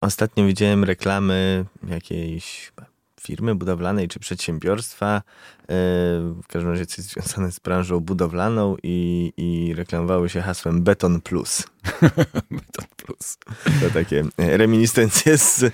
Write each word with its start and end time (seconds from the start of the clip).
Ostatnio 0.00 0.46
widziałem 0.46 0.84
reklamy 0.84 1.64
jakiejś 1.88 2.72
firmy 3.20 3.54
budowlanej 3.54 4.08
czy 4.08 4.20
przedsiębiorstwa, 4.20 5.16
e, 5.16 5.22
w 6.42 6.46
każdym 6.48 6.70
razie 6.70 6.86
coś 6.86 7.04
związane 7.04 7.52
z 7.52 7.58
branżą 7.58 8.00
budowlaną 8.00 8.76
i, 8.82 9.32
i 9.36 9.74
reklamowały 9.74 10.28
się 10.28 10.40
hasłem 10.40 10.82
Beton 10.82 11.20
Plus. 11.20 11.62
Beton 12.50 12.86
Plus. 12.96 13.38
To 13.64 13.90
takie 13.94 14.24
reminiscencje 14.38 15.38
z, 15.38 15.72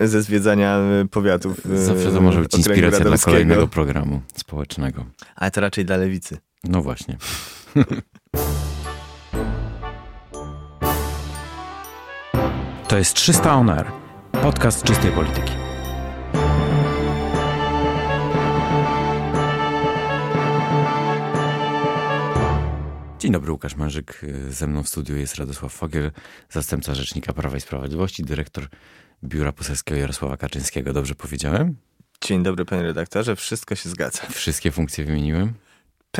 ze 0.00 0.22
zwiedzania 0.22 0.78
powiatów. 1.10 1.66
e, 1.66 1.78
Zawsze 1.78 2.12
to 2.12 2.20
może 2.20 2.40
być 2.40 2.54
inspiracja 2.54 3.04
dla 3.04 3.18
kolejnego 3.18 3.68
programu 3.68 4.22
społecznego. 4.36 5.04
Ale 5.36 5.50
to 5.50 5.60
raczej 5.60 5.84
dla 5.84 5.96
lewicy. 5.96 6.38
No 6.64 6.82
właśnie. 6.82 7.16
To 12.88 12.98
jest 12.98 13.14
300 13.14 13.54
On 13.54 13.70
Air, 13.70 13.86
podcast 14.32 14.84
czystej 14.84 15.12
polityki. 15.12 15.52
Dzień 23.18 23.32
dobry, 23.32 23.52
Łukasz 23.52 23.76
Mężyk. 23.76 24.20
Ze 24.48 24.66
mną 24.66 24.82
w 24.82 24.88
studiu 24.88 25.16
jest 25.16 25.34
Radosław 25.34 25.72
Fogiel, 25.72 26.10
zastępca 26.50 26.94
Rzecznika 26.94 27.32
Prawa 27.32 27.56
i 27.56 27.60
Sprawiedliwości, 27.60 28.22
dyrektor 28.22 28.66
Biura 29.24 29.52
Poselskiego 29.52 30.00
Jarosława 30.00 30.36
Kaczyńskiego. 30.36 30.92
Dobrze 30.92 31.14
powiedziałem? 31.14 31.76
Dzień 32.20 32.42
dobry, 32.42 32.64
panie 32.64 32.82
redaktorze. 32.82 33.36
Wszystko 33.36 33.74
się 33.74 33.88
zgadza. 33.88 34.26
Wszystkie 34.30 34.70
funkcje 34.70 35.04
wymieniłem? 35.04 35.54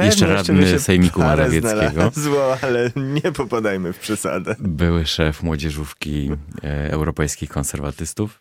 Jeszcze 0.04 0.26
radny 0.26 0.78
Sejmiku 0.80 1.22
Morawieckiego. 1.22 1.90
znalazło, 1.90 2.56
ale 2.62 2.90
nie 2.96 3.32
popadajmy 3.32 3.92
w 3.92 3.98
przesadę. 3.98 4.56
Były 4.58 5.06
szef 5.06 5.42
młodzieżówki 5.42 6.30
e, 6.64 6.92
europejskich 6.92 7.50
konserwatystów. 7.50 8.38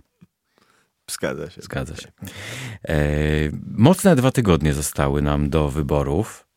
Zgadza 1.11 1.49
się. 1.49 1.61
Zgadza 1.61 1.95
się. 1.95 2.11
E, 2.89 2.95
mocne 3.77 4.15
dwa 4.15 4.31
tygodnie 4.31 4.73
zostały 4.73 5.21
nam 5.21 5.49
do 5.49 5.69
wyborów. 5.69 6.47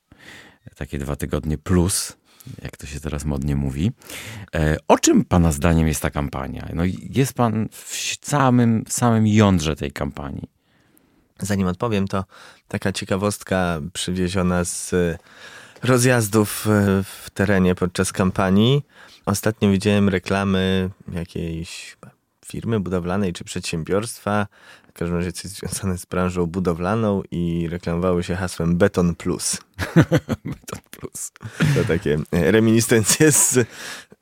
Takie 0.77 0.99
dwa 0.99 1.17
tygodnie 1.17 1.59
plus, 1.59 2.17
jak 2.63 2.77
to 2.77 2.87
się 2.87 3.01
teraz 3.01 3.25
modnie 3.25 3.57
mówi. 3.57 3.93
E, 4.55 4.77
o 4.89 4.99
czym 4.99 5.25
pana 5.25 5.53
zdaniem 5.53 5.89
jest 5.89 6.03
ta 6.03 6.11
kampania? 6.11 6.69
No, 6.75 6.83
jest 7.11 7.35
pan 7.35 7.69
w 7.73 7.97
samym, 8.23 8.85
w 8.85 8.93
samym 8.93 9.27
jądrze 9.27 9.77
tej 9.77 9.93
kampanii. 9.93 10.60
Zanim 11.41 11.67
odpowiem, 11.67 12.09
to 12.09 12.25
taka 12.69 12.93
ciekawostka 12.93 13.81
przywieziona 13.93 14.65
z 14.65 14.93
e, 14.93 15.19
rozjazdów 15.83 16.67
e, 16.67 17.03
w 17.05 17.31
terenie 17.31 17.75
podczas 17.75 18.13
kampanii. 18.13 18.83
Ostatnio 19.27 19.71
widziałem 19.71 20.09
reklamy 20.09 20.91
jakiejś 21.13 21.97
firmy 22.47 22.81
budowlanej 22.81 23.33
czy 23.33 23.45
przedsiębiorstwa, 23.45 24.47
w 24.89 24.93
każdym 24.93 25.19
razie 25.19 25.33
coś 25.33 25.51
związane 25.51 25.99
z 25.99 26.07
branżą 26.07 26.47
budowlaną 26.47 27.23
i 27.31 27.69
reklamowały 27.71 28.23
się 28.23 28.35
hasłem 28.35 28.77
Beton 28.77 29.15
Plus. 29.15 29.59
Beton 30.45 30.81
plus. 30.91 31.33
To 31.75 31.85
takie 31.89 32.19
reminiscencje 32.33 33.33
z, 33.33 33.67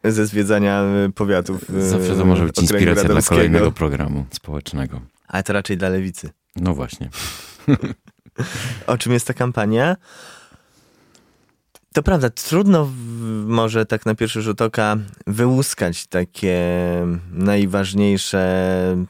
ze 0.04 0.26
zwiedzania 0.26 0.82
e, 0.82 1.12
powiatów. 1.14 1.64
Zawsze 1.78 2.16
to 2.16 2.24
może 2.24 2.44
być 2.44 2.58
inspiracja 2.58 3.08
dla 3.08 3.22
kolejnego 3.22 3.72
programu 3.72 4.26
społecznego. 4.30 5.00
Ale 5.28 5.42
to 5.42 5.52
raczej 5.52 5.76
dla 5.76 5.88
lewicy. 5.88 6.30
No 6.60 6.74
właśnie. 6.74 7.10
O 8.86 8.98
czym 8.98 9.12
jest 9.12 9.26
ta 9.26 9.34
kampania? 9.34 9.96
To 11.94 12.02
prawda, 12.02 12.30
trudno 12.30 12.90
może 13.46 13.86
tak 13.86 14.06
na 14.06 14.14
pierwszy 14.14 14.42
rzut 14.42 14.62
oka 14.62 14.96
wyłuskać 15.26 16.06
takie 16.06 16.58
najważniejsze 17.30 19.06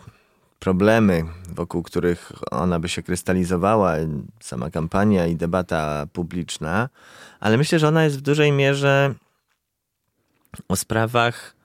problemy, 0.59 1.25
wokół 1.55 1.83
których 1.83 2.33
ona 2.51 2.81
by 2.81 2.89
się 2.89 3.03
krystalizowała, 3.03 3.95
sama 4.41 4.71
kampania 4.71 5.27
i 5.27 5.37
debata 5.37 6.07
publiczna, 6.13 6.89
ale 7.41 7.57
myślę, 7.57 7.79
że 7.79 7.89
ona 7.89 8.05
jest 8.05 8.19
w 8.19 8.23
dużej 8.23 8.53
mierze 8.53 9.15
o 10.69 10.77
sprawach 10.77 11.58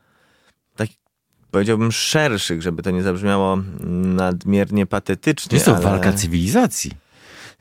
powiedziałbym 1.54 1.92
szerszych, 1.92 2.62
żeby 2.62 2.84
to 2.84 2.92
nie 2.92 3.04
zabrzmiało 3.04 3.58
nadmiernie 4.04 4.86
patetycznie. 4.86 5.56
Jest 5.56 5.66
to 5.66 5.76
ale... 5.76 5.84
walka 5.84 6.14
cywilizacji. 6.14 6.92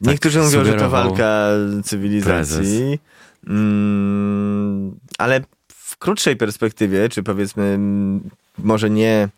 Niektórzy 0.01 0.39
Tak 0.39 0.47
mówią, 0.47 0.65
że 0.65 0.75
to 0.75 0.91
walka 0.91 1.49
cywilizacji. 1.85 2.99
Mm, 3.47 4.97
ale 5.19 5.41
w 5.69 5.97
krótszej 5.97 6.37
perspektywie, 6.37 7.09
czy 7.09 7.23
powiedzmy, 7.23 7.63
mm, 7.65 8.31
może 8.59 8.91
nie. 8.91 9.29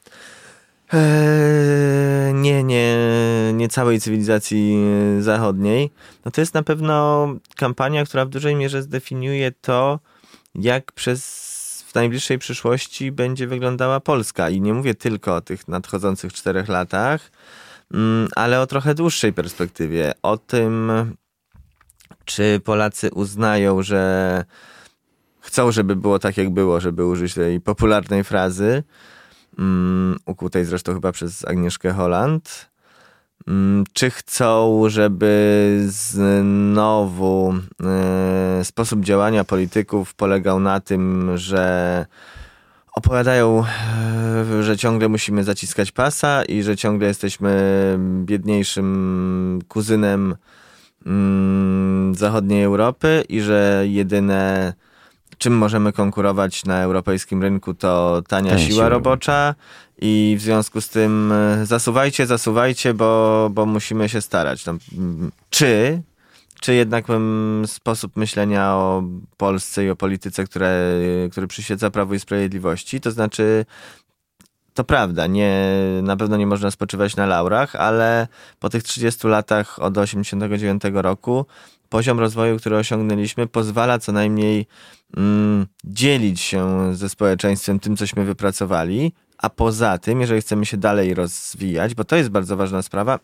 e, 0.93 2.33
Nie, 2.35 2.65
nie, 2.65 2.97
nie 3.55 3.69
całej 3.69 4.01
cywilizacji 4.01 4.77
zachodniej, 5.21 5.91
no 6.25 6.31
to 6.31 6.41
jest 6.41 6.55
na 6.55 6.63
pewno 6.63 7.27
kampania, 7.57 8.05
która 8.05 8.25
w 8.25 8.29
dużej 8.29 8.57
mierze 8.57 8.83
zdefiniuje 8.83 9.53
to, 9.53 10.01
jak 10.55 10.93
przez 10.93 11.54
w 11.95 11.97
najbliższej 11.97 12.39
przyszłości 12.39 13.13
będzie 13.13 13.47
wyglądała 13.47 14.01
Polska. 14.01 14.51
I 14.51 14.61
nie 14.61 14.75
mówię 14.75 14.95
tylko 14.95 15.35
o 15.35 15.41
tych 15.41 15.69
nadchodzących 15.69 16.33
czterech 16.33 16.69
latach, 16.69 17.31
Mm, 17.95 18.29
ale 18.37 18.61
o 18.61 18.67
trochę 18.67 18.95
dłuższej 18.95 19.33
perspektywie. 19.33 20.13
O 20.23 20.37
tym, 20.37 20.93
czy 22.25 22.61
Polacy 22.65 23.11
uznają, 23.11 23.83
że 23.83 24.45
chcą, 25.41 25.73
żeby 25.73 25.97
było 25.97 26.19
tak, 26.19 26.37
jak 26.37 26.51
było, 26.51 26.81
żeby 26.81 27.07
użyć 27.07 27.35
tej 27.35 27.61
popularnej 27.61 28.25
frazy, 28.25 28.83
mm, 29.59 30.17
ukutej 30.27 30.65
zresztą 30.65 30.95
chyba 30.95 31.13
przez 31.13 31.45
Agnieszkę 31.45 31.93
Holland. 31.93 32.71
Mm, 33.47 33.85
Czy 33.93 34.11
chcą, 34.11 34.83
żeby 34.87 35.85
znowu 35.87 37.55
e, 37.85 38.65
sposób 38.65 39.01
działania 39.01 39.45
polityków 39.45 40.15
polegał 40.15 40.61
na 40.61 40.81
tym, 40.81 41.31
że 41.37 42.07
opowiadają, 42.95 43.65
e, 44.61 44.63
że 44.63 44.77
ciągle 44.77 45.09
musimy 45.09 45.45
zaciskać 45.45 45.93
pasa 45.93 46.45
i 46.45 46.63
że 46.63 46.77
ciągle 46.77 47.09
jesteśmy 47.09 47.53
biedniejszym 48.25 49.59
kuzynem 49.69 50.37
mm, 51.07 52.15
zachodniej 52.15 52.63
Europy 52.63 53.25
i 53.29 53.41
że 53.41 53.85
jedyne 53.87 54.73
czym 55.39 55.57
możemy 55.57 55.93
konkurować 55.93 56.65
na 56.65 56.83
europejskim 56.83 57.43
rynku 57.43 57.75
to 57.75 58.23
tania, 58.29 58.51
Tania 58.51 58.65
siła, 58.65 58.75
siła 58.77 58.89
robocza 58.89 59.55
i 59.99 60.37
w 60.39 60.43
związku 60.43 60.81
z 60.81 60.89
tym 60.89 61.33
e, 61.33 61.67
zasuwajcie, 61.67 62.27
zasuwajcie, 62.27 62.95
bo, 62.95 63.51
bo 63.53 63.67
musimy 63.67 64.09
się 64.09 64.21
starać. 64.21 64.67
No, 64.67 64.75
czy 65.51 66.03
czy 66.61 66.75
jednak 66.75 67.05
sposób 67.67 68.17
myślenia 68.17 68.73
o 68.73 69.03
Polsce 69.37 69.85
i 69.85 69.91
o 69.91 69.97
polityce, 69.97 70.45
które, 70.45 70.91
który 71.31 71.47
przyświeca 71.47 71.91
Prawu 71.91 72.15
i 72.15 72.21
Sprawiedliwości, 72.21 73.01
to 73.01 73.11
znaczy 73.11 73.65
to 74.75 74.85
prawda, 74.85 75.27
nie, 75.27 75.69
na 76.03 76.17
pewno 76.17 76.37
nie 76.37 76.47
można 76.47 76.71
spoczywać 76.71 77.17
na 77.17 77.27
laurach, 77.27 77.77
ale 77.77 78.29
po 78.59 78.71
tych 78.71 78.83
30 78.83 79.29
latach 79.29 79.79
od 79.79 79.99
89 79.99 80.83
roku 80.93 81.47
poziom 81.89 82.21
rozwoju, 82.21 82.59
który 82.59 82.77
osiągnęliśmy, 82.77 83.47
pozwala 83.47 83.99
co 83.99 84.13
najmniej 84.13 84.67
mm, 85.17 85.67
dzielić 85.85 86.41
się 86.41 86.91
ze 86.95 87.09
społeczeństwem 87.09 87.81
tym, 87.81 87.97
cośmy 87.97 88.25
wypracowali, 88.25 89.13
a 89.39 89.51
poza 89.51 89.99
tym, 89.99 90.21
jeżeli 90.21 90.41
chcemy 90.41 90.67
się 90.67 90.77
dalej 90.77 91.15
rozwijać, 91.15 91.95
bo 91.95 92.05
to 92.05 92.17
jest 92.17 92.29
bardzo 92.29 92.57
ważna 92.57 92.83
sprawa, 92.83 93.19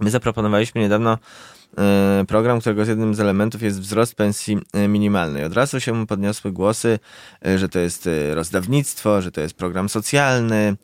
my 0.00 0.10
zaproponowaliśmy 0.10 0.80
niedawno 0.80 1.18
e, 1.78 2.24
program, 2.28 2.60
którego 2.60 2.84
z 2.84 2.88
jednym 2.88 3.14
z 3.14 3.20
elementów 3.20 3.62
jest 3.62 3.80
wzrost 3.80 4.14
pensji 4.14 4.58
e, 4.72 4.88
minimalnej. 4.88 5.44
Od 5.44 5.52
razu 5.52 5.80
się 5.80 6.06
podniosły 6.06 6.52
głosy, 6.52 6.98
e, 7.46 7.58
że 7.58 7.68
to 7.68 7.78
jest 7.78 8.08
rozdawnictwo, 8.30 9.22
że 9.22 9.32
to 9.32 9.40
jest 9.40 9.54
program 9.54 9.88
socjalny 9.88 10.76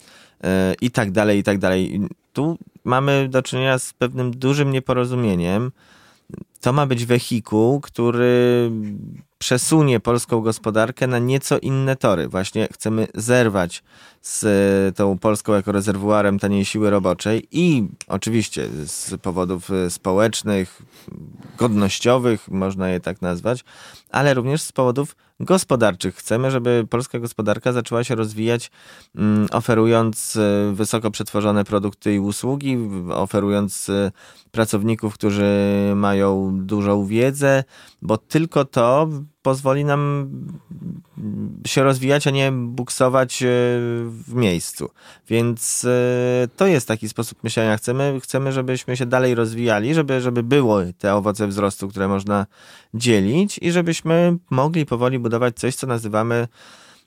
i 0.81 0.91
tak 0.91 1.11
dalej, 1.11 1.39
i 1.39 1.43
tak 1.43 1.59
dalej. 1.59 2.01
Tu 2.33 2.59
mamy 2.85 3.29
do 3.29 3.43
czynienia 3.43 3.79
z 3.79 3.93
pewnym 3.93 4.31
dużym 4.31 4.71
nieporozumieniem. 4.71 5.73
To 6.61 6.73
ma 6.73 6.87
być 6.87 7.07
wehikuł, 7.07 7.81
który 7.81 8.71
przesunie 9.39 10.01
polską 10.01 10.41
gospodarkę 10.41 11.07
na 11.07 11.19
nieco 11.19 11.59
inne 11.59 11.97
tory. 11.97 12.29
Właśnie 12.29 12.69
chcemy 12.73 13.07
zerwać 13.15 13.83
z 14.21 14.45
e, 14.45 14.93
tą 14.93 15.19
Polską 15.19 15.53
jako 15.53 15.73
rezerwuarem 15.73 16.39
taniej 16.39 16.65
siły 16.65 16.91
roboczej 16.91 17.49
i 17.53 17.89
oczywiście 18.07 18.69
z 18.87 19.21
powodów 19.23 19.71
e, 19.71 19.91
społecznych, 19.91 20.83
godnościowych, 21.59 22.49
można 22.49 22.89
je 22.89 23.01
tak 23.01 23.23
nazwać, 23.23 23.65
ale 24.11 24.35
również 24.35 24.63
z 24.63 24.73
powodów 24.73 25.17
gospodarczych. 25.41 26.17
Chcemy, 26.17 26.51
żeby 26.51 26.87
polska 26.91 27.19
gospodarka 27.19 27.73
zaczęła 27.73 28.05
się 28.05 28.15
rozwijać, 28.15 28.71
mm, 29.17 29.47
oferując 29.53 30.37
e, 30.37 30.73
wysoko 30.75 31.11
przetworzone 31.11 31.65
produkty 31.65 32.15
i 32.15 32.19
usługi, 32.19 32.79
oferując 33.11 33.91
pracowników, 34.51 35.15
którzy 35.15 35.53
mają 35.97 36.59
dużą 36.67 37.07
wiedzę, 37.07 37.65
bo 38.03 38.19
tylko 38.19 38.65
to 38.65 39.09
pozwoli 39.43 39.85
nam 39.85 40.31
się 41.67 41.83
rozwijać, 41.83 42.27
a 42.27 42.31
nie 42.31 42.53
buksować 42.53 43.43
e, 43.43 43.47
w 44.07 44.35
miejscu. 44.35 44.91
Więc 45.29 45.85
e, 45.85 46.49
to 46.57 46.67
jest 46.67 46.89
taki 46.89 47.09
sposób 47.09 47.45
myślenia. 47.45 47.77
Chcemy, 47.77 48.21
chcemy 48.23 48.53
żebyśmy 48.53 48.97
się 48.97 49.07
dalej 49.07 49.35
rozwijali, 49.35 49.95
żeby, 49.95 50.21
żeby 50.21 50.43
było 50.43 50.79
te 50.99 51.15
owoce 51.15 51.47
wzrostu, 51.47 51.89
które 51.89 52.09
można 52.09 52.47
dzielić 52.95 53.59
i 53.63 53.73
żebyśmy 53.73 54.37
mogli 54.51 54.87
powoli 54.87 55.19
budować 55.19 55.57
coś, 55.57 55.75
co 55.75 55.87
nazywamy 55.87 56.49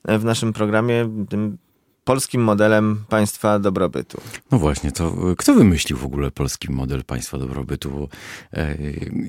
w 0.05 0.23
naszym 0.23 0.53
programie 0.53 1.09
tym 1.29 1.57
polskim 2.03 2.43
modelem 2.43 3.05
państwa 3.09 3.59
dobrobytu. 3.59 4.21
No 4.51 4.59
właśnie, 4.59 4.91
to 4.91 5.15
kto 5.37 5.53
wymyślił 5.53 5.97
w 5.97 6.05
ogóle 6.05 6.31
polski 6.31 6.71
model 6.71 7.03
państwa 7.03 7.37
dobrobytu? 7.37 8.09
E, 8.53 8.77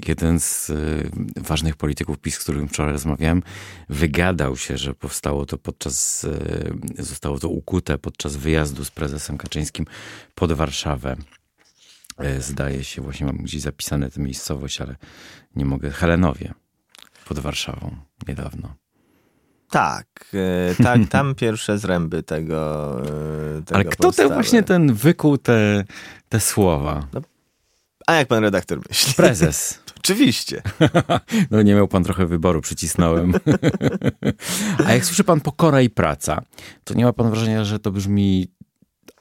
jeden 0.08 0.40
z 0.40 0.70
e, 0.70 0.74
ważnych 1.40 1.76
polityków 1.76 2.18
PiS, 2.18 2.34
z 2.34 2.38
którym 2.38 2.68
wczoraj 2.68 2.92
rozmawiałem, 2.92 3.42
wygadał 3.88 4.56
się, 4.56 4.78
że 4.78 4.94
powstało 4.94 5.46
to 5.46 5.58
podczas, 5.58 6.24
e, 6.98 7.02
zostało 7.02 7.38
to 7.38 7.48
ukute 7.48 7.98
podczas 7.98 8.36
wyjazdu 8.36 8.84
z 8.84 8.90
prezesem 8.90 9.38
Kaczyńskim 9.38 9.86
pod 10.34 10.52
Warszawę. 10.52 11.16
Zdaje 12.38 12.84
się, 12.84 13.02
właśnie 13.02 13.26
mam 13.26 13.36
gdzieś 13.36 13.60
zapisane 13.60 14.10
tę 14.10 14.20
miejscowość, 14.20 14.80
ale 14.80 14.96
nie 15.56 15.64
mogę. 15.64 15.90
Helenowie 15.90 16.54
pod 17.24 17.38
Warszawą 17.38 17.96
niedawno. 18.28 18.83
Tak, 19.70 20.06
e, 20.34 20.82
tak, 20.82 21.00
tam 21.10 21.34
pierwsze 21.34 21.78
zręby 21.78 22.22
tego. 22.22 22.90
E, 23.58 23.62
tego 23.62 23.74
Ale 23.74 23.84
kto 23.84 24.12
ten 24.12 24.28
właśnie 24.28 24.62
ten 24.62 24.94
wykuł 24.94 25.38
te, 25.38 25.84
te 26.28 26.40
słowa? 26.40 27.06
No, 27.12 27.20
a 28.06 28.14
jak 28.14 28.28
pan 28.28 28.42
redaktor 28.42 28.80
myśli? 28.88 29.14
Prezes. 29.14 29.80
Oczywiście. 29.98 30.62
no 31.50 31.62
nie 31.62 31.74
miał 31.74 31.88
pan 31.88 32.04
trochę 32.04 32.26
wyboru, 32.26 32.60
przycisnąłem. 32.60 33.32
a 34.86 34.92
jak 34.92 35.04
słyszy 35.04 35.24
pan 35.24 35.40
pokora 35.40 35.80
i 35.80 35.90
praca, 35.90 36.42
to 36.84 36.94
nie 36.94 37.04
ma 37.04 37.12
pan 37.12 37.30
wrażenia, 37.30 37.64
że 37.64 37.78
to 37.78 37.90
brzmi 37.90 38.48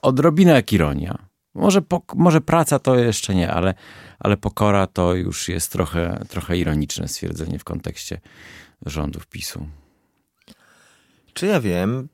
odrobinę 0.01 0.51
jak 0.51 0.73
ironia. 0.73 1.17
Może, 1.53 1.81
może 2.15 2.41
praca 2.41 2.79
to 2.79 2.95
jeszcze 2.95 3.35
nie, 3.35 3.51
ale, 3.51 3.73
ale 4.19 4.37
pokora 4.37 4.87
to 4.87 5.13
już 5.13 5.49
jest 5.49 5.71
trochę, 5.71 6.25
trochę 6.29 6.57
ironiczne 6.57 7.07
stwierdzenie 7.07 7.59
w 7.59 7.63
kontekście 7.63 8.19
rządów 8.85 9.27
PiSu. 9.27 9.67
Czy 11.33 11.45
ja 11.45 11.61
wiem? 11.61 12.07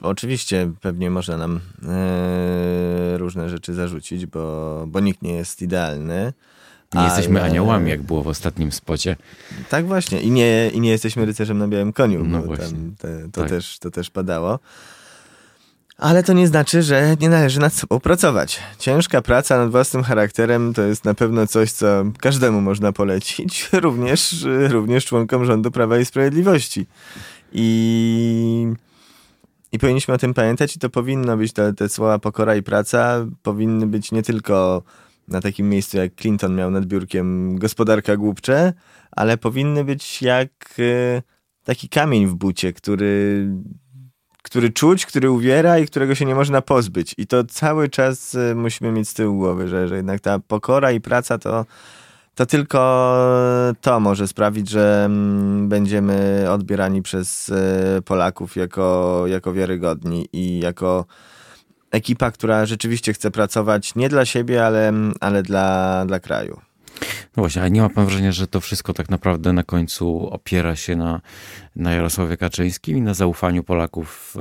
Oczywiście 0.00 0.70
pewnie 0.80 1.10
można 1.10 1.36
nam 1.36 1.60
e, 1.88 3.18
różne 3.18 3.48
rzeczy 3.48 3.74
zarzucić, 3.74 4.26
bo, 4.26 4.84
bo 4.88 5.00
nikt 5.00 5.22
nie 5.22 5.34
jest 5.34 5.62
idealny. 5.62 6.32
Nie 6.94 7.00
ale... 7.00 7.08
jesteśmy 7.08 7.42
aniołami, 7.42 7.90
jak 7.90 8.02
było 8.02 8.22
w 8.22 8.28
ostatnim 8.28 8.72
spocie. 8.72 9.16
Tak 9.68 9.86
właśnie. 9.86 10.20
I 10.20 10.30
nie, 10.30 10.70
i 10.74 10.80
nie 10.80 10.90
jesteśmy 10.90 11.24
rycerzem 11.26 11.58
na 11.58 11.68
białym 11.68 11.92
koniu, 11.92 12.24
no 12.24 12.42
bo 12.42 12.56
tam 12.56 12.94
te, 12.98 13.28
to, 13.32 13.40
tak. 13.40 13.48
też, 13.48 13.78
to 13.78 13.90
też 13.90 14.10
padało. 14.10 14.58
Ale 15.98 16.22
to 16.22 16.32
nie 16.32 16.48
znaczy, 16.48 16.82
że 16.82 17.16
nie 17.20 17.28
należy 17.28 17.60
nad 17.60 17.74
sobą 17.74 18.00
pracować. 18.00 18.60
Ciężka 18.78 19.22
praca 19.22 19.58
nad 19.58 19.70
własnym 19.70 20.02
charakterem 20.02 20.74
to 20.74 20.82
jest 20.82 21.04
na 21.04 21.14
pewno 21.14 21.46
coś, 21.46 21.72
co 21.72 22.04
każdemu 22.18 22.60
można 22.60 22.92
polecić, 22.92 23.68
również, 23.72 24.46
również 24.68 25.04
członkom 25.04 25.44
rządu 25.44 25.70
Prawa 25.70 25.98
i 25.98 26.04
Sprawiedliwości. 26.04 26.86
I, 27.54 28.66
i 29.72 29.78
powinniśmy 29.78 30.14
o 30.14 30.18
tym 30.18 30.34
pamiętać 30.34 30.76
i 30.76 30.78
to 30.78 30.90
powinno 30.90 31.36
być, 31.36 31.52
te, 31.52 31.74
te 31.74 31.88
słowa 31.88 32.18
pokora 32.18 32.56
i 32.56 32.62
praca 32.62 33.26
powinny 33.42 33.86
być 33.86 34.12
nie 34.12 34.22
tylko 34.22 34.82
na 35.28 35.40
takim 35.40 35.68
miejscu, 35.68 35.96
jak 35.96 36.14
Clinton 36.14 36.54
miał 36.54 36.70
nad 36.70 36.86
biurkiem 36.86 37.58
gospodarka 37.58 38.16
głupcze, 38.16 38.72
ale 39.10 39.38
powinny 39.38 39.84
być 39.84 40.22
jak 40.22 40.50
e, 40.78 41.22
taki 41.64 41.88
kamień 41.88 42.26
w 42.26 42.34
bucie, 42.34 42.72
który, 42.72 43.48
który 44.42 44.70
czuć, 44.70 45.06
który 45.06 45.30
uwiera 45.30 45.78
i 45.78 45.86
którego 45.86 46.14
się 46.14 46.24
nie 46.24 46.34
można 46.34 46.62
pozbyć. 46.62 47.14
I 47.18 47.26
to 47.26 47.44
cały 47.44 47.88
czas 47.88 48.34
e, 48.34 48.54
musimy 48.54 48.92
mieć 48.92 49.08
z 49.08 49.14
tyłu 49.14 49.38
głowy, 49.38 49.68
że, 49.68 49.88
że 49.88 49.96
jednak 49.96 50.20
ta 50.20 50.38
pokora 50.38 50.92
i 50.92 51.00
praca 51.00 51.38
to 51.38 51.66
to 52.34 52.46
tylko 52.46 52.80
to 53.80 54.00
może 54.00 54.28
sprawić, 54.28 54.70
że 54.70 55.02
mm, 55.06 55.68
będziemy 55.68 56.46
odbierani 56.50 57.02
przez 57.02 57.50
e, 57.50 58.02
Polaków 58.02 58.56
jako, 58.56 59.24
jako 59.26 59.52
wiarygodni 59.52 60.28
i 60.32 60.58
jako 60.58 61.06
ekipa, 61.90 62.30
która 62.30 62.66
rzeczywiście 62.66 63.12
chce 63.12 63.30
pracować 63.30 63.94
nie 63.94 64.08
dla 64.08 64.24
siebie, 64.24 64.66
ale, 64.66 64.92
ale 65.20 65.42
dla, 65.42 66.04
dla 66.06 66.20
kraju. 66.20 66.60
No 67.36 67.42
właśnie, 67.42 67.62
ale 67.62 67.70
nie 67.70 67.80
ma 67.80 67.88
pan 67.88 68.06
wrażenia, 68.06 68.32
że 68.32 68.46
to 68.46 68.60
wszystko 68.60 68.92
tak 68.92 69.08
naprawdę 69.08 69.52
na 69.52 69.62
końcu 69.62 70.28
opiera 70.30 70.76
się 70.76 70.96
na, 70.96 71.20
na 71.76 71.92
Jarosławie 71.92 72.36
Kaczyńskim 72.36 72.96
i 72.96 73.02
na 73.02 73.14
zaufaniu 73.14 73.62
Polaków 73.62 74.36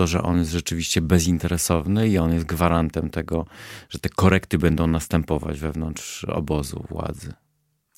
to, 0.00 0.06
że 0.06 0.22
on 0.22 0.38
jest 0.38 0.50
rzeczywiście 0.50 1.00
bezinteresowny 1.00 2.08
i 2.08 2.18
on 2.18 2.32
jest 2.32 2.46
gwarantem 2.46 3.10
tego, 3.10 3.46
że 3.88 3.98
te 3.98 4.08
korekty 4.08 4.58
będą 4.58 4.86
następować 4.86 5.60
wewnątrz 5.60 6.24
obozu 6.24 6.84
władzy. 6.90 7.32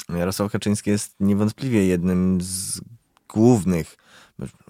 Jarosław 0.08 0.52
Kaczyński 0.52 0.90
jest 0.90 1.14
niewątpliwie 1.20 1.86
jednym 1.86 2.38
z 2.40 2.80
głównych, 3.28 3.96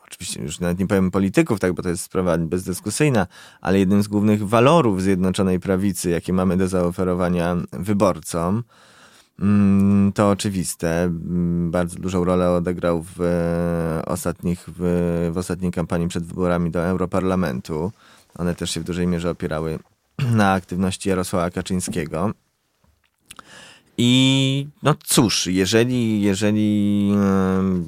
oczywiście 0.06 0.42
już 0.42 0.60
nawet 0.60 0.78
nie 0.78 0.86
powiem 0.86 1.10
polityków, 1.10 1.60
tak, 1.60 1.72
bo 1.72 1.82
to 1.82 1.88
jest 1.88 2.02
sprawa 2.02 2.38
bezdyskusyjna, 2.38 3.26
ale 3.60 3.78
jednym 3.78 4.02
z 4.02 4.08
głównych 4.08 4.48
walorów 4.48 5.02
Zjednoczonej 5.02 5.60
Prawicy, 5.60 6.10
jakie 6.10 6.32
mamy 6.32 6.56
do 6.56 6.68
zaoferowania 6.68 7.56
wyborcom. 7.72 8.64
Mm, 9.40 10.12
to 10.12 10.30
oczywiste. 10.30 11.02
Mm, 11.02 11.70
bardzo 11.70 11.98
dużą 11.98 12.24
rolę 12.24 12.50
odegrał 12.50 13.02
w, 13.02 13.20
e, 13.20 14.02
ostatnich, 14.06 14.68
w, 14.78 15.30
w 15.32 15.38
ostatniej 15.38 15.72
kampanii 15.72 16.08
przed 16.08 16.24
wyborami 16.24 16.70
do 16.70 16.86
Europarlamentu. 16.86 17.92
One 18.38 18.54
też 18.54 18.70
się 18.70 18.80
w 18.80 18.84
dużej 18.84 19.06
mierze 19.06 19.30
opierały 19.30 19.78
na 20.40 20.52
aktywności 20.52 21.08
Jarosława 21.08 21.50
Kaczyńskiego. 21.50 22.32
I 23.98 24.66
no 24.82 24.94
cóż, 25.04 25.46
jeżeli, 25.46 26.22
jeżeli 26.22 27.10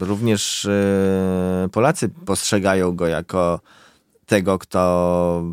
również 0.01 0.65
e, 0.65 1.69
Polacy 1.73 2.09
postrzegają 2.09 2.97
go 2.97 3.07
jako 3.07 3.61
tego, 4.27 4.59
kto 4.59 5.45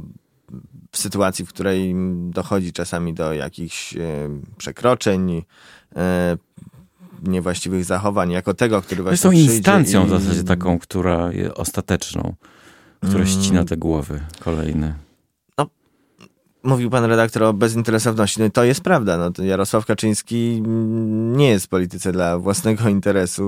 w 0.91 0.97
sytuacji, 0.97 1.45
w 1.45 1.49
której 1.49 1.95
dochodzi 2.29 2.73
czasami 2.73 3.13
do 3.13 3.33
jakichś 3.33 3.95
e, 3.95 3.99
przekroczeń, 4.57 5.43
e, 5.95 6.37
niewłaściwych 7.23 7.85
zachowań, 7.85 8.31
jako 8.31 8.53
tego, 8.53 8.81
który 8.81 9.03
właśnie 9.03 9.13
Jest 9.13 9.23
tą 9.23 9.31
instancją 9.31 10.03
i... 10.03 10.07
w 10.07 10.09
zasadzie 10.09 10.43
taką, 10.43 10.79
która 10.79 11.31
jest 11.31 11.53
ostateczną, 11.55 12.33
która 12.97 13.23
mm. 13.23 13.27
ścina 13.27 13.65
te 13.65 13.77
głowy 13.77 14.21
kolejne. 14.39 14.93
No, 15.57 15.67
mówił 16.63 16.89
pan 16.89 17.05
redaktor 17.05 17.43
o 17.43 17.53
bezinteresowności. 17.53 18.39
No 18.39 18.45
i 18.45 18.51
to 18.51 18.63
jest 18.63 18.81
prawda. 18.81 19.17
No, 19.17 19.43
Jarosław 19.43 19.85
Kaczyński 19.85 20.63
nie 21.35 21.49
jest 21.49 21.65
w 21.65 21.69
polityce 21.69 22.11
dla 22.11 22.39
własnego 22.39 22.89
interesu. 22.89 23.43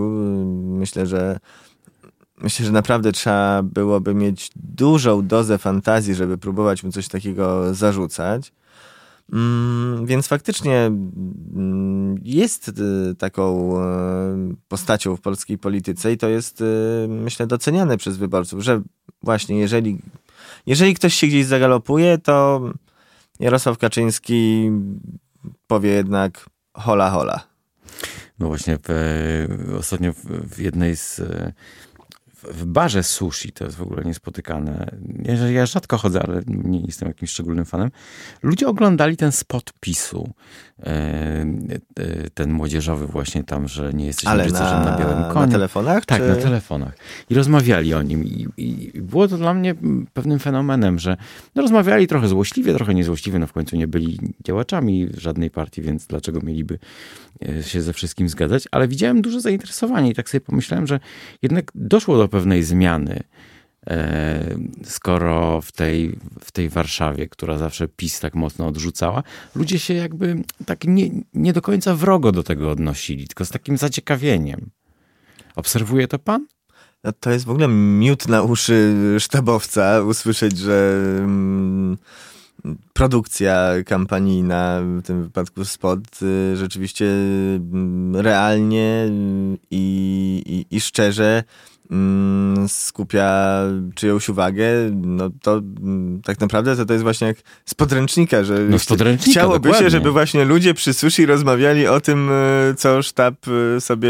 Myślę, 0.63 1.05
że 1.07 1.39
myślę, 2.43 2.65
że 2.65 2.71
naprawdę 2.71 3.11
trzeba 3.11 3.63
byłoby 3.63 4.15
mieć 4.15 4.49
dużą 4.55 5.27
dozę 5.27 5.57
fantazji, 5.57 6.15
żeby 6.15 6.37
próbować 6.37 6.83
mu 6.83 6.91
coś 6.91 7.07
takiego 7.07 7.73
zarzucać. 7.73 8.53
Mm, 9.33 10.05
więc 10.05 10.27
faktycznie 10.27 10.77
mm, 10.85 12.15
jest 12.23 12.67
y, 12.67 13.15
taką 13.15 13.77
y, 13.77 14.55
postacią 14.67 15.15
w 15.15 15.21
polskiej 15.21 15.57
polityce 15.57 16.11
i 16.11 16.17
to 16.17 16.29
jest, 16.29 16.61
y, 16.61 17.07
myślę, 17.09 17.47
doceniane 17.47 17.97
przez 17.97 18.17
wyborców, 18.17 18.63
że 18.63 18.81
właśnie 19.21 19.59
jeżeli, 19.59 19.99
jeżeli 20.65 20.93
ktoś 20.93 21.13
się 21.13 21.27
gdzieś 21.27 21.45
zagalopuje, 21.45 22.17
to 22.17 22.61
Jarosław 23.39 23.77
Kaczyński 23.77 24.71
powie 25.67 25.89
jednak 25.89 26.49
hola 26.73 27.09
hola. 27.09 27.47
No 28.39 28.47
właśnie, 28.47 28.77
w, 28.83 29.75
ostatnio 29.79 30.13
w, 30.13 30.25
w 30.25 30.59
jednej 30.59 30.95
z 30.95 31.21
w 32.51 32.65
barze 32.65 33.03
sushi, 33.03 33.51
to 33.51 33.65
jest 33.65 33.77
w 33.77 33.81
ogóle 33.81 34.03
niespotykane. 34.03 34.91
Ja, 35.23 35.49
ja 35.49 35.65
rzadko 35.65 35.97
chodzę, 35.97 36.23
ale 36.23 36.41
nie 36.47 36.81
jestem 36.81 37.07
jakimś 37.07 37.31
szczególnym 37.31 37.65
fanem. 37.65 37.91
Ludzie 38.43 38.67
oglądali 38.67 39.17
ten 39.17 39.31
spot 39.31 39.73
PiSu, 39.79 40.29
e, 40.79 40.85
e, 40.85 41.45
ten 42.33 42.51
młodzieżowy 42.51 43.07
właśnie 43.07 43.43
tam, 43.43 43.67
że 43.67 43.93
nie 43.93 44.05
jesteśmy 44.05 44.31
ale 44.31 44.43
rycerzem 44.43 44.79
na, 44.79 44.85
na 44.85 44.97
białym 44.97 45.23
koniu. 45.23 45.45
Na 45.45 45.51
telefonach? 45.51 46.05
Tak, 46.05 46.21
czy... 46.21 46.27
na 46.27 46.35
telefonach. 46.35 46.97
I 47.29 47.35
rozmawiali 47.35 47.93
o 47.93 48.01
nim. 48.01 48.25
I, 48.25 48.47
I, 48.57 49.01
było 49.01 49.27
to 49.27 49.37
dla 49.37 49.53
mnie 49.53 49.75
pewnym 50.13 50.39
fenomenem, 50.39 50.99
że 50.99 51.17
no, 51.55 51.61
rozmawiali 51.61 52.07
trochę 52.07 52.27
złośliwie, 52.27 52.73
trochę 52.73 52.93
niezłośliwie, 52.93 53.39
no 53.39 53.47
w 53.47 53.53
końcu 53.53 53.75
nie 53.75 53.87
byli 53.87 54.19
działaczami 54.45 55.09
żadnej 55.17 55.49
partii, 55.49 55.81
więc 55.81 56.07
dlaczego 56.07 56.39
mieliby 56.41 56.79
e, 57.49 57.63
się 57.63 57.81
ze 57.81 57.93
wszystkim 57.93 58.29
zgadzać, 58.29 58.67
ale 58.71 58.87
widziałem 58.87 59.21
duże 59.21 59.41
zainteresowanie 59.41 60.09
i 60.09 60.13
tak 60.13 60.29
sobie 60.29 60.41
pomyślałem, 60.41 60.87
że 60.87 60.99
jednak 61.41 61.71
doszło 61.75 62.17
do 62.17 62.27
pewnej 62.33 62.63
zmiany. 62.63 63.23
E, 63.87 64.57
skoro 64.83 65.61
w 65.61 65.71
tej, 65.71 66.19
w 66.43 66.51
tej 66.51 66.69
Warszawie, 66.69 67.27
która 67.27 67.57
zawsze 67.57 67.87
PiS 67.87 68.19
tak 68.19 68.35
mocno 68.35 68.67
odrzucała, 68.67 69.23
ludzie 69.55 69.79
się 69.79 69.93
jakby 69.93 70.43
tak 70.65 70.83
nie, 70.87 71.09
nie 71.33 71.53
do 71.53 71.61
końca 71.61 71.95
wrogo 71.95 72.31
do 72.31 72.43
tego 72.43 72.71
odnosili, 72.71 73.27
tylko 73.27 73.45
z 73.45 73.49
takim 73.49 73.77
zaciekawieniem. 73.77 74.69
Obserwuje 75.55 76.07
to 76.07 76.19
pan? 76.19 76.47
No, 77.03 77.11
to 77.19 77.31
jest 77.31 77.45
w 77.45 77.49
ogóle 77.49 77.67
miód 77.67 78.27
na 78.27 78.41
uszy 78.41 78.95
sztabowca 79.19 80.01
usłyszeć, 80.01 80.57
że 80.57 80.97
mm, 81.19 81.97
produkcja 82.93 83.71
kampanijna, 83.85 84.81
w 84.81 85.01
tym 85.01 85.23
wypadku 85.23 85.65
spot, 85.65 85.99
y, 86.21 86.57
rzeczywiście 86.57 87.05
mm, 87.05 88.15
realnie 88.15 89.09
i, 89.71 90.65
i, 90.71 90.75
i 90.75 90.81
szczerze 90.81 91.43
skupia 92.67 93.59
czyjąś 93.95 94.29
uwagę, 94.29 94.65
no 94.91 95.29
to 95.41 95.57
mm, 95.57 96.21
tak 96.21 96.39
naprawdę 96.39 96.75
to, 96.75 96.85
to 96.85 96.93
jest 96.93 97.03
właśnie 97.03 97.27
jak 97.27 97.37
z 97.65 97.73
podręcznika, 97.73 98.43
że 98.43 98.59
no 98.69 98.79
z 98.79 98.85
podręcznika, 98.85 99.31
chciałoby 99.31 99.59
dokładnie. 99.59 99.85
się, 99.85 99.89
żeby 99.89 100.11
właśnie 100.11 100.45
ludzie 100.45 100.73
przy 100.73 100.93
sushi 100.93 101.25
rozmawiali 101.25 101.87
o 101.87 102.01
tym, 102.01 102.29
e, 102.31 102.73
co 102.77 103.01
sztab 103.01 103.35
e, 103.77 103.81
sobie 103.81 104.09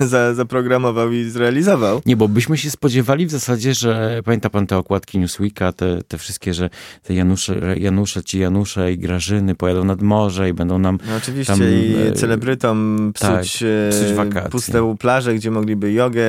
za, 0.00 0.34
zaprogramował 0.34 1.12
i 1.12 1.24
zrealizował. 1.24 2.02
Nie, 2.06 2.16
bo 2.16 2.28
byśmy 2.28 2.58
się 2.58 2.70
spodziewali 2.70 3.26
w 3.26 3.30
zasadzie, 3.30 3.74
że 3.74 4.20
pamięta 4.24 4.50
pan 4.50 4.66
te 4.66 4.76
okładki 4.76 5.18
Newsweeka, 5.18 5.72
te, 5.72 6.02
te 6.08 6.18
wszystkie, 6.18 6.54
że 6.54 6.70
te 7.02 7.14
Janusze, 7.14 7.78
Janusze, 7.78 8.24
ci 8.24 8.38
Janusze 8.38 8.92
i 8.92 8.98
Grażyny 8.98 9.54
pojadą 9.54 9.84
nad 9.84 10.02
morze 10.02 10.48
i 10.48 10.52
będą 10.52 10.78
nam 10.78 10.98
No 11.08 11.16
oczywiście 11.16 11.52
tam, 11.52 11.62
i 11.62 11.94
e, 12.08 12.12
celebrytom 12.12 13.10
psuć, 13.14 13.28
tak, 13.28 13.42
psuć 13.90 14.10
e, 14.10 14.14
wakacje. 14.14 14.50
puste 14.50 14.96
plaże, 14.98 15.34
gdzie 15.34 15.50
mogliby 15.50 15.92
jogę 15.92 16.26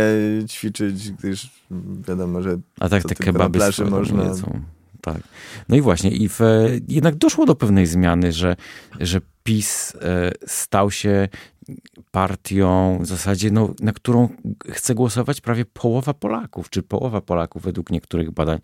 ćwiczyć, 0.48 0.77
gdyż 1.20 1.50
wiadomo, 2.08 2.42
że 2.42 2.58
A 2.80 2.90
tak 2.90 3.04
te 3.04 3.16
kebaby 3.16 3.60
można- 3.90 4.24
jedzą. 4.24 4.62
Tak. 5.02 5.22
No 5.70 5.76
i 5.76 5.82
właśnie, 5.82 6.12
i 6.12 6.30
w, 6.30 6.40
jednak 6.88 7.16
doszło 7.16 7.46
do 7.46 7.56
pewnej 7.56 7.86
zmiany, 7.86 8.32
że, 8.32 8.56
że 9.00 9.22
PiS 9.44 9.96
e, 10.02 10.32
stał 10.48 10.92
się 10.92 11.28
partią 12.12 13.00
w 13.02 13.06
zasadzie, 13.06 13.52
no, 13.52 13.74
na 13.80 13.92
którą 13.92 14.30
chce 14.70 14.96
głosować 14.96 15.42
prawie 15.42 15.66
połowa 15.66 16.14
Polaków, 16.14 16.70
czy 16.70 16.84
połowa 16.84 17.22
Polaków 17.22 17.64
według 17.64 17.92
niektórych 17.92 18.32
badań. 18.32 18.60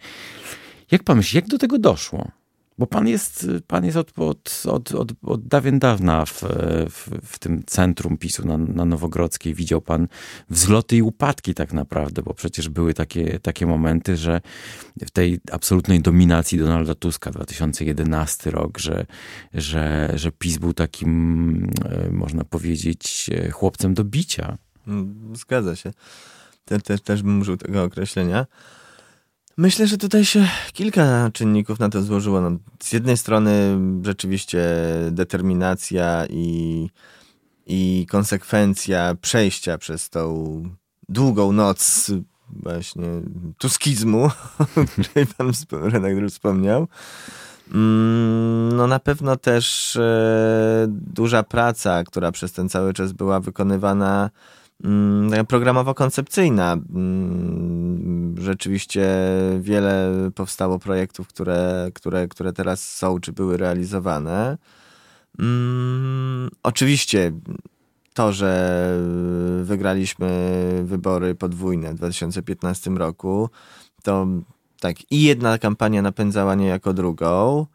Jak 0.92 1.04
pan 1.04 1.18
myśli, 1.18 1.36
jak 1.36 1.48
do 1.48 1.58
tego 1.58 1.80
doszło? 1.80 2.32
Bo 2.78 2.88
pan 2.88 3.08
jest, 3.08 3.48
pan 3.68 3.86
jest 3.86 3.98
od, 3.98 4.20
od, 4.20 4.64
od, 4.66 4.92
od, 4.92 5.12
od 5.24 5.48
dawien 5.48 5.80
dawna 5.80 6.26
w, 6.26 6.44
w, 6.90 7.10
w 7.24 7.40
tym 7.40 7.64
centrum 7.66 8.18
PiSu 8.18 8.48
na, 8.48 8.58
na 8.58 8.86
Nowogrodzkiej. 8.86 9.54
Widział 9.54 9.82
pan 9.82 10.08
wzloty 10.50 10.98
i 10.98 11.02
upadki 11.02 11.54
tak 11.54 11.74
naprawdę, 11.74 12.22
bo 12.22 12.34
przecież 12.34 12.70
były 12.70 12.94
takie, 12.94 13.40
takie 13.40 13.66
momenty, 13.66 14.18
że 14.18 14.42
w 15.06 15.12
tej 15.12 15.40
absolutnej 15.52 16.02
dominacji 16.02 16.60
Donalda 16.60 16.96
Tuska 16.96 17.32
2011 17.32 18.52
rok, 18.52 18.78
że, 18.78 19.06
że, 19.54 20.12
że 20.16 20.32
PiS 20.32 20.58
był 20.58 20.74
takim, 20.74 21.70
e, 21.86 22.12
można 22.12 22.44
powiedzieć, 22.44 23.30
e, 23.34 23.52
chłopcem 23.52 23.94
do 23.94 24.04
bicia. 24.04 24.58
Zgadza 25.34 25.76
się. 25.76 25.92
Te, 26.66 26.80
te, 26.80 27.00
też 27.00 27.24
bym 27.24 27.42
użył 27.42 27.58
tego 27.58 27.84
określenia. 27.84 28.46
Myślę, 29.58 29.88
że 29.88 29.98
tutaj 29.98 30.26
się 30.26 30.48
kilka 30.74 31.30
czynników 31.34 31.80
na 31.80 31.90
to 31.90 32.02
złożyło. 32.02 32.42
No, 32.42 32.52
z 32.84 32.94
jednej 32.94 33.18
strony 33.18 33.78
rzeczywiście 34.04 34.66
determinacja 35.12 36.26
i, 36.30 36.90
i 37.66 38.08
konsekwencja 38.10 39.16
przejścia 39.22 39.78
przez 39.78 40.10
tą 40.10 40.64
długą 41.10 41.52
noc 41.52 42.12
właśnie 42.50 43.08
tuskizmu, 43.58 44.24
o 44.60 44.86
której 45.04 45.28
pan 45.38 45.52
redaktor 45.72 46.30
wspomniał. 46.32 46.88
Mm, 47.74 48.76
No 48.76 48.88
na 48.88 49.00
pewno 49.00 49.36
też 49.36 49.96
e, 49.96 50.86
duża 50.90 51.44
praca, 51.44 52.04
która 52.04 52.32
przez 52.32 52.52
ten 52.52 52.70
cały 52.70 52.94
czas 52.94 53.12
była 53.12 53.40
wykonywana 53.40 54.30
mm, 54.84 55.46
programowo-koncepcyjna. 55.46 56.78
Rzeczywiście 58.38 59.08
wiele 59.60 60.12
powstało 60.36 60.80
projektów, 60.80 61.28
które, 61.28 61.90
które, 61.94 62.28
które 62.28 62.54
teraz 62.54 62.92
są 62.92 63.20
czy 63.20 63.32
były 63.32 63.58
realizowane. 63.58 64.58
Mm, 65.40 66.50
Oczywiście 66.64 67.32
to, 68.14 68.34
że 68.34 69.00
wygraliśmy 69.64 70.30
wybory 70.86 71.36
podwójne 71.36 71.94
w 71.94 71.96
2015 71.96 72.92
roku, 72.92 73.50
to 74.04 74.28
tak 74.80 75.12
i 75.12 75.24
jedna 75.24 75.58
kampania 75.58 76.02
napędzała 76.02 76.56
niejako 76.56 76.94
drugą 76.94 77.66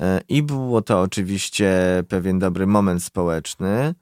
e, 0.00 0.20
i 0.28 0.42
było 0.42 0.82
to 0.82 1.00
oczywiście 1.00 1.72
pewien 2.08 2.38
dobry 2.38 2.66
moment 2.66 3.04
społeczny, 3.04 3.94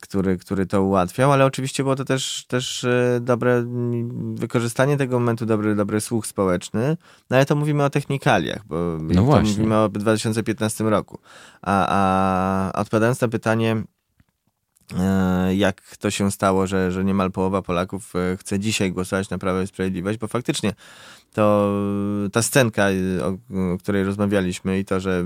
który, 0.00 0.38
który 0.38 0.66
to 0.66 0.82
ułatwiał, 0.82 1.32
ale 1.32 1.44
oczywiście 1.44 1.82
było 1.82 1.96
to 1.96 2.04
też, 2.04 2.44
też 2.48 2.84
e, 2.84 3.18
dobre 3.20 3.54
mm, 3.56 4.36
wykorzystanie 4.36 4.96
tego 4.96 5.18
momentu, 5.18 5.46
dobry, 5.46 5.74
dobry 5.74 6.00
słuch 6.00 6.26
społeczny, 6.26 6.96
no 7.30 7.36
ale 7.36 7.46
to 7.46 7.56
mówimy 7.56 7.84
o 7.84 7.90
technikaliach, 7.90 8.66
bo 8.66 8.74
to 8.74 9.14
No 9.14 9.22
właśnie. 9.24 9.50
mówimy 9.50 9.78
o 9.78 9.88
2015 9.88 10.84
roku. 10.84 11.18
A, 11.62 11.86
a 12.74 12.80
odpowiadając 12.80 13.20
na 13.20 13.28
pytanie, 13.28 13.82
jak 15.56 15.96
to 15.96 16.10
się 16.10 16.30
stało, 16.30 16.66
że, 16.66 16.92
że 16.92 17.04
niemal 17.04 17.30
połowa 17.30 17.62
Polaków 17.62 18.16
e, 18.16 18.36
chce 18.36 18.58
dzisiaj 18.58 18.92
głosować 18.92 19.30
na 19.30 19.38
Prawo 19.38 19.60
i 19.62 19.66
Sprawiedliwość, 19.66 20.18
bo 20.18 20.28
faktycznie 20.28 20.72
to 21.32 21.74
ta 22.32 22.42
scenka, 22.42 22.90
e, 22.90 22.94
o, 23.24 23.38
której 23.78 24.04
rozmawialiśmy 24.04 24.78
i 24.78 24.84
to, 24.84 25.00
że 25.00 25.24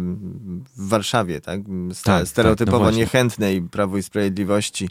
w 0.77 0.88
Warszawie, 0.88 1.41
tak, 1.41 1.61
sta, 1.93 2.19
tak, 2.19 2.29
stereotypowo 2.29 2.79
no 2.79 2.85
właśnie. 2.85 3.00
niechętnej 3.00 3.62
Prawu 3.62 3.99
i 3.99 4.03
Sprawiedliwości 4.03 4.91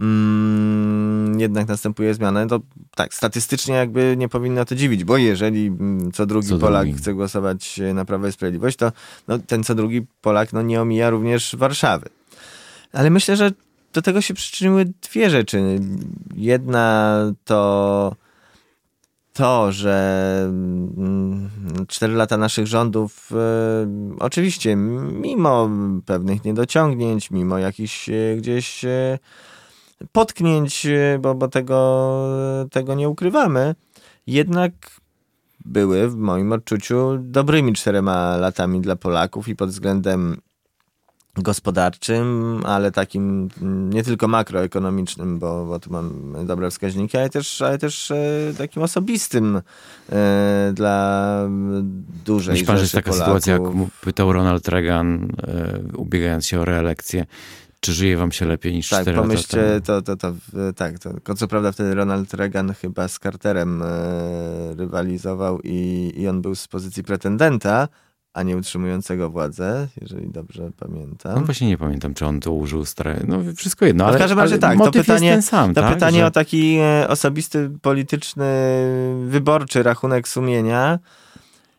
mm, 0.00 1.40
jednak 1.40 1.68
następuje 1.68 2.14
zmiana, 2.14 2.46
to 2.46 2.60
tak, 2.96 3.14
statystycznie 3.14 3.74
jakby 3.74 4.14
nie 4.18 4.28
powinno 4.28 4.64
to 4.64 4.74
dziwić, 4.74 5.04
bo 5.04 5.16
jeżeli 5.16 5.66
mm, 5.66 6.12
co 6.12 6.26
drugi 6.26 6.48
Co 6.48 6.58
Polak 6.58 6.86
drugi. 6.86 6.98
chce 6.98 7.14
głosować 7.14 7.80
na 7.94 8.04
Prawo 8.04 8.26
i 8.26 8.32
Sprawiedliwość, 8.32 8.76
to 8.76 8.92
no, 9.28 9.38
ten 9.38 9.64
co 9.64 9.74
drugi 9.74 10.06
Polak 10.20 10.52
no, 10.52 10.62
nie 10.62 10.80
omija 10.82 11.10
również 11.10 11.56
Warszawy. 11.56 12.08
Ale 12.92 13.10
myślę, 13.10 13.36
że 13.36 13.50
do 13.92 14.02
tego 14.02 14.20
się 14.20 14.34
przyczyniły 14.34 14.84
dwie 14.84 15.30
rzeczy. 15.30 15.80
Jedna 16.34 17.16
to 17.44 18.16
to, 19.32 19.72
że 19.72 20.36
mm, 20.48 21.50
cztery 21.88 22.14
lata 22.14 22.36
naszych 22.36 22.66
rządów, 22.66 23.30
e, 23.32 23.36
oczywiście, 24.18 24.76
mimo 24.76 25.70
pewnych 26.06 26.44
niedociągnięć, 26.44 27.30
mimo 27.30 27.58
jakichś 27.58 28.08
e, 28.08 28.36
gdzieś 28.36 28.84
e, 28.84 29.18
potknięć, 30.12 30.86
e, 30.86 31.18
bo, 31.20 31.34
bo 31.34 31.48
tego, 31.48 32.28
tego 32.70 32.94
nie 32.94 33.08
ukrywamy, 33.08 33.74
jednak 34.26 34.72
były 35.64 36.08
w 36.08 36.16
moim 36.16 36.52
odczuciu 36.52 37.18
dobrymi 37.18 37.72
czterema 37.72 38.36
latami 38.36 38.80
dla 38.80 38.96
Polaków 38.96 39.48
i 39.48 39.56
pod 39.56 39.70
względem 39.70 40.40
gospodarczym, 41.36 42.60
ale 42.66 42.92
takim 42.92 43.48
mm, 43.62 43.92
nie 43.92 44.04
tylko 44.04 44.28
makroekonomicznym, 44.28 45.38
bo, 45.38 45.66
bo 45.66 45.78
tu 45.80 45.92
mam 45.92 46.34
dobre 46.46 46.70
wskaźniki, 46.70 47.16
ale 47.18 47.30
też, 47.30 47.62
ale 47.62 47.78
też 47.78 48.10
e, 48.10 48.52
takim 48.58 48.82
osobistym 48.82 49.60
e, 50.12 50.72
dla 50.74 51.36
dużej 52.24 52.52
Myśli 52.52 52.66
pan, 52.66 52.76
że 52.76 52.82
jest 52.82 52.94
taka 52.94 53.10
Polaków. 53.10 53.26
sytuacja, 53.44 53.52
jak 53.52 53.90
pytał 54.00 54.32
Ronald 54.32 54.68
Reagan, 54.68 55.32
e, 55.42 55.80
ubiegając 55.96 56.46
się 56.46 56.60
o 56.60 56.64
reelekcję, 56.64 57.26
czy 57.80 57.92
żyje 57.92 58.16
wam 58.16 58.32
się 58.32 58.46
lepiej 58.46 58.72
niż 58.74 58.88
Tak, 58.88 59.02
4 59.02 59.16
lata 59.16 59.28
pomyślcie, 59.28 59.56
temu? 59.56 59.80
to, 59.80 60.02
to, 60.02 60.16
to, 60.16 60.32
tak, 60.76 60.98
to, 60.98 61.34
co 61.34 61.48
prawda 61.48 61.72
wtedy 61.72 61.94
Ronald 61.94 62.34
Reagan 62.34 62.74
chyba 62.74 63.08
z 63.08 63.18
Carterem 63.18 63.82
rywalizował 64.76 65.60
i, 65.64 66.12
i 66.16 66.28
on 66.28 66.42
był 66.42 66.54
z 66.54 66.68
pozycji 66.68 67.02
pretendenta, 67.04 67.88
a 68.34 68.42
nie 68.42 68.56
utrzymującego 68.56 69.30
władzę, 69.30 69.88
jeżeli 70.00 70.30
dobrze 70.30 70.70
pamiętam. 70.76 71.34
No 71.34 71.40
właśnie 71.40 71.68
nie 71.68 71.78
pamiętam, 71.78 72.14
czy 72.14 72.26
on 72.26 72.40
to 72.40 72.52
użył 72.52 72.84
stare... 72.84 73.20
No 73.28 73.38
wszystko 73.56 73.84
jedno, 73.84 74.04
No 74.04 74.08
ale, 74.08 74.18
w 74.18 74.20
każdym 74.20 74.38
razie 74.38 74.58
tak, 74.58 74.78
to 74.78 74.90
pytanie, 74.90 75.28
jest 75.28 75.36
ten 75.36 75.58
sam, 75.58 75.74
to 75.74 75.80
tak? 75.80 75.94
pytanie 75.94 76.18
Że- 76.18 76.26
o 76.26 76.30
taki 76.30 76.76
e, 76.80 77.08
osobisty, 77.08 77.70
polityczny, 77.82 78.46
wyborczy 79.26 79.82
rachunek 79.82 80.28
sumienia. 80.28 80.98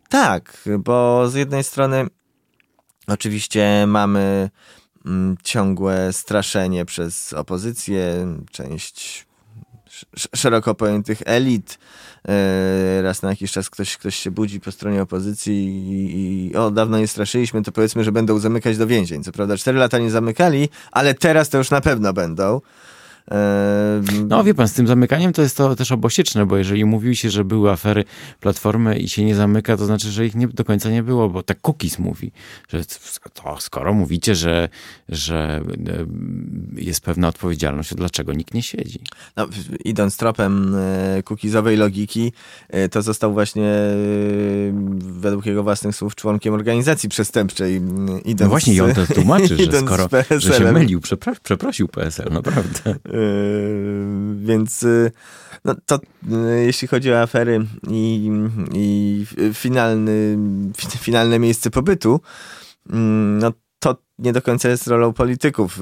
Tak, 0.10 0.70
bo 0.80 1.30
z 1.30 1.34
jednej 1.36 1.64
strony 1.64 2.08
oczywiście 3.08 3.86
mamy 3.88 4.50
mm, 5.06 5.38
ciągłe 5.44 6.14
straszenie 6.14 6.86
przez 6.86 7.34
opozycję, 7.34 8.28
część 8.52 9.28
szeroko 10.36 10.76
pojętych 10.76 11.22
elit. 11.26 11.80
E, 12.28 13.02
Raz 13.02 13.22
na 13.22 13.30
jakiś 13.30 13.52
czas 13.52 13.70
ktoś, 13.70 13.98
ktoś 13.98 14.16
się 14.16 14.32
budzi 14.32 14.60
po 14.60 14.72
stronie 14.72 15.02
opozycji 15.02 15.68
i, 15.68 16.50
i 16.50 16.56
o, 16.56 16.72
dawno 16.72 17.00
nie 17.00 17.08
straszyliśmy, 17.08 17.62
to 17.62 17.72
powiedzmy, 17.72 18.04
że 18.04 18.12
będą 18.12 18.40
zamykać 18.40 18.78
do 18.78 18.88
więzień. 18.88 19.24
Co 19.24 19.32
prawda 19.32 19.58
cztery 19.58 19.80
lata 19.80 20.00
nie 20.00 20.12
zamykali, 20.12 20.70
ale 20.92 21.14
teraz 21.14 21.50
to 21.50 21.58
już 21.58 21.70
na 21.72 21.82
pewno 21.82 22.14
będą. 22.14 22.62
No 24.28 24.44
wie 24.44 24.54
pan, 24.54 24.68
z 24.68 24.74
tym 24.74 24.88
zamykaniem 24.88 25.34
to 25.34 25.42
jest 25.42 25.58
to 25.58 25.76
też 25.76 25.92
obosieczne, 25.92 26.46
bo 26.46 26.58
jeżeli 26.58 26.86
mówi 26.86 27.16
się, 27.16 27.30
że 27.30 27.46
były 27.46 27.72
afery 27.72 28.04
Platformy 28.40 28.98
i 29.00 29.10
się 29.10 29.26
nie 29.26 29.36
zamyka, 29.36 29.78
to 29.78 29.86
znaczy, 29.86 30.12
że 30.12 30.26
ich 30.26 30.36
nie, 30.36 30.48
do 30.48 30.66
końca 30.66 30.90
nie 30.90 31.04
było, 31.04 31.30
bo 31.30 31.44
tak 31.44 31.58
Cookies 31.62 32.00
mówi, 32.00 32.32
że 32.70 32.82
to 33.34 33.58
skoro 33.60 33.94
mówicie, 33.94 34.36
że, 34.36 34.70
że 35.10 35.62
jest 36.76 37.02
pewna 37.02 37.28
odpowiedzialność, 37.28 37.90
to 37.90 37.96
dlaczego 37.96 38.34
nikt 38.34 38.54
nie 38.54 38.64
siedzi? 38.64 39.00
No, 39.36 39.48
idąc 39.86 40.18
tropem 40.18 40.76
cookizowej 41.26 41.78
logiki, 41.78 42.34
to 42.92 43.02
został 43.02 43.34
właśnie 43.34 43.72
według 44.98 45.46
jego 45.46 45.64
własnych 45.64 45.96
słów 45.96 46.16
członkiem 46.16 46.54
organizacji 46.54 47.10
przestępczej. 47.10 47.82
Idąc, 48.26 48.42
no 48.42 48.50
właśnie 48.50 48.74
i 48.74 48.82
on 48.82 48.94
to 48.94 49.08
tłumaczy, 49.08 49.58
że 49.58 49.82
skoro 49.86 50.10
że 50.38 50.54
się 50.54 50.72
mylił, 50.72 51.02
przepra 51.02 51.34
przeprosił 51.44 51.88
PSL, 51.88 52.30
naprawdę. 52.32 52.96
Yy, 53.12 54.36
więc 54.36 54.82
yy, 54.82 55.12
no 55.66 55.76
to 55.86 56.00
yy, 56.30 56.66
jeśli 56.66 56.88
chodzi 56.88 57.14
o 57.14 57.22
afery 57.22 57.66
i, 57.90 58.32
i 58.74 59.26
finalny, 59.54 60.38
finalne 61.00 61.40
miejsce 61.40 61.70
pobytu, 61.70 62.22
no 63.40 63.52
to 63.80 63.98
nie 64.20 64.34
do 64.34 64.42
końca 64.42 64.70
jest 64.70 64.88
rolą 64.88 65.14
polityków. 65.14 65.80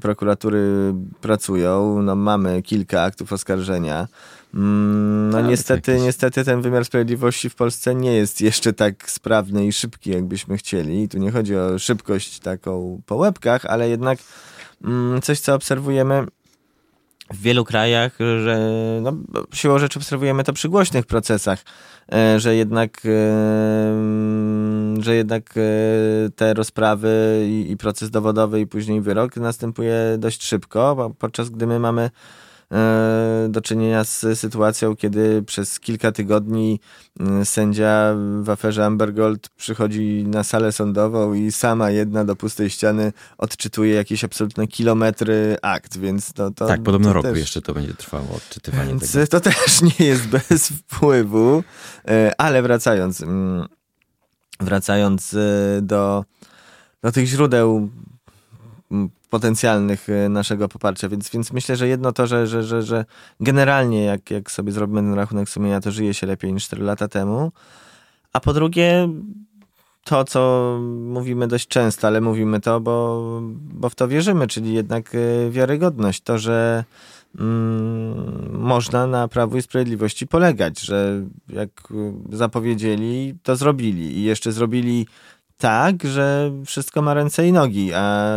Prokuratury 0.00 0.94
pracują, 1.20 2.02
no 2.02 2.16
mamy 2.16 2.62
kilka 2.62 3.02
aktów 3.02 3.32
oskarżenia. 3.32 4.08
No 4.52 5.38
tak, 5.38 5.46
niestety, 5.46 6.00
niestety 6.00 6.44
ten 6.44 6.62
wymiar 6.62 6.84
sprawiedliwości 6.84 7.50
w 7.50 7.54
Polsce 7.54 7.94
nie 7.94 8.12
jest 8.12 8.40
jeszcze 8.40 8.72
tak 8.72 9.10
sprawny 9.10 9.66
i 9.66 9.72
szybki, 9.72 10.10
jakbyśmy 10.10 10.56
chcieli. 10.56 11.02
I 11.02 11.08
tu 11.08 11.18
nie 11.18 11.30
chodzi 11.30 11.56
o 11.56 11.78
szybkość 11.78 12.38
taką 12.40 13.02
po 13.06 13.16
łebkach, 13.16 13.64
ale 13.64 13.88
jednak 13.88 14.18
Mm, 14.18 14.49
coś, 15.22 15.40
co 15.40 15.54
obserwujemy 15.54 16.26
w 17.30 17.42
wielu 17.42 17.64
krajach, 17.64 18.18
że 18.44 18.58
no, 19.02 19.12
siłą 19.52 19.78
rzeczy 19.78 19.98
obserwujemy 19.98 20.44
to 20.44 20.52
przy 20.52 20.68
głośnych 20.68 21.06
procesach, 21.06 21.64
e, 22.12 22.40
że 22.40 22.56
jednak, 22.56 23.02
e, 23.04 23.10
że 25.02 25.14
jednak 25.14 25.54
e, 25.56 26.30
te 26.30 26.54
rozprawy 26.54 27.44
i, 27.68 27.76
proces 27.76 28.10
dowodowy 28.10 28.60
i 28.60 28.66
później 28.66 29.00
wyrok 29.00 29.36
następuje 29.36 29.94
dość 30.18 30.42
szybko, 30.42 31.14
podczas 31.18 31.50
gdy 31.50 31.66
my 31.66 31.78
mamy 31.78 32.10
do 33.48 33.60
czynienia 33.60 34.04
z 34.04 34.38
sytuacją, 34.38 34.96
kiedy 34.96 35.42
przez 35.42 35.80
kilka 35.80 36.12
tygodni 36.12 36.80
mm, 37.20 37.44
sędzia 37.44 38.14
w 38.42 38.50
aferze 38.50 38.86
Ambergold 38.86 39.48
przychodzi 39.48 40.24
na 40.26 40.44
salę 40.44 40.72
sądową 40.72 41.34
i 41.34 41.52
sama 41.52 41.90
jedna 41.90 42.24
do 42.24 42.36
pustej 42.36 42.70
ściany 42.70 43.12
odczytuje 43.38 43.94
jakieś 43.94 44.24
absolutne 44.24 44.66
kilometry 44.66 45.56
akt, 45.62 45.98
więc 45.98 46.32
to... 46.32 46.50
to 46.50 46.66
tak, 46.66 46.82
podobno 46.82 47.08
to 47.08 47.14
roku 47.14 47.28
też... 47.28 47.38
jeszcze 47.38 47.62
to 47.62 47.74
będzie 47.74 47.94
trwało, 47.94 48.36
odczytywanie 48.36 48.88
więc 48.88 49.12
tego. 49.12 49.26
To 49.26 49.40
też 49.40 49.82
nie 49.82 50.06
jest 50.06 50.26
bez 50.26 50.68
wpływu, 50.68 51.64
e, 52.08 52.32
ale 52.38 52.62
wracając, 52.62 53.20
mm, 53.20 53.66
wracając 54.60 55.34
e, 55.34 55.38
do, 55.82 56.24
do 57.02 57.12
tych 57.12 57.26
źródeł 57.26 57.90
potencjalnych 59.30 60.08
e, 60.08 60.28
naszego 60.28 60.68
poparcia. 60.68 61.08
Więc, 61.08 61.30
więc 61.30 61.52
myślę, 61.52 61.76
że 61.76 61.88
jedno 61.88 62.12
to, 62.12 62.26
że, 62.26 62.46
że, 62.46 62.62
że, 62.62 62.82
że 62.82 63.04
generalnie 63.40 64.04
jak, 64.04 64.30
jak 64.30 64.50
sobie 64.50 64.72
zrobimy 64.72 65.00
ten 65.00 65.14
rachunek 65.14 65.48
sumienia, 65.48 65.80
to 65.80 65.90
żyje 65.90 66.14
się 66.14 66.26
lepiej 66.26 66.52
niż 66.52 66.64
4 66.64 66.82
lata 66.82 67.08
temu. 67.08 67.52
A 68.32 68.40
po 68.40 68.52
drugie, 68.52 69.08
to, 70.04 70.24
co 70.24 70.78
mówimy 71.04 71.48
dość 71.48 71.68
często, 71.68 72.06
ale 72.06 72.20
mówimy 72.20 72.60
to, 72.60 72.80
bo, 72.80 73.40
bo 73.52 73.88
w 73.88 73.94
to 73.94 74.08
wierzymy, 74.08 74.46
czyli 74.46 74.74
jednak 74.74 75.14
e, 75.14 75.50
wiarygodność. 75.50 76.20
To, 76.20 76.38
że 76.38 76.84
mm, 77.38 78.58
można 78.60 79.06
na 79.06 79.28
Prawu 79.28 79.56
i 79.56 79.62
Sprawiedliwości 79.62 80.26
polegać, 80.26 80.80
że 80.80 81.22
jak 81.48 81.68
zapowiedzieli, 82.32 83.34
to 83.42 83.56
zrobili 83.56 84.18
i 84.18 84.22
jeszcze 84.22 84.52
zrobili 84.52 85.06
tak, 85.60 86.04
że 86.04 86.52
wszystko 86.66 87.02
ma 87.02 87.14
ręce 87.14 87.48
i 87.48 87.52
nogi, 87.52 87.92
a 87.94 88.30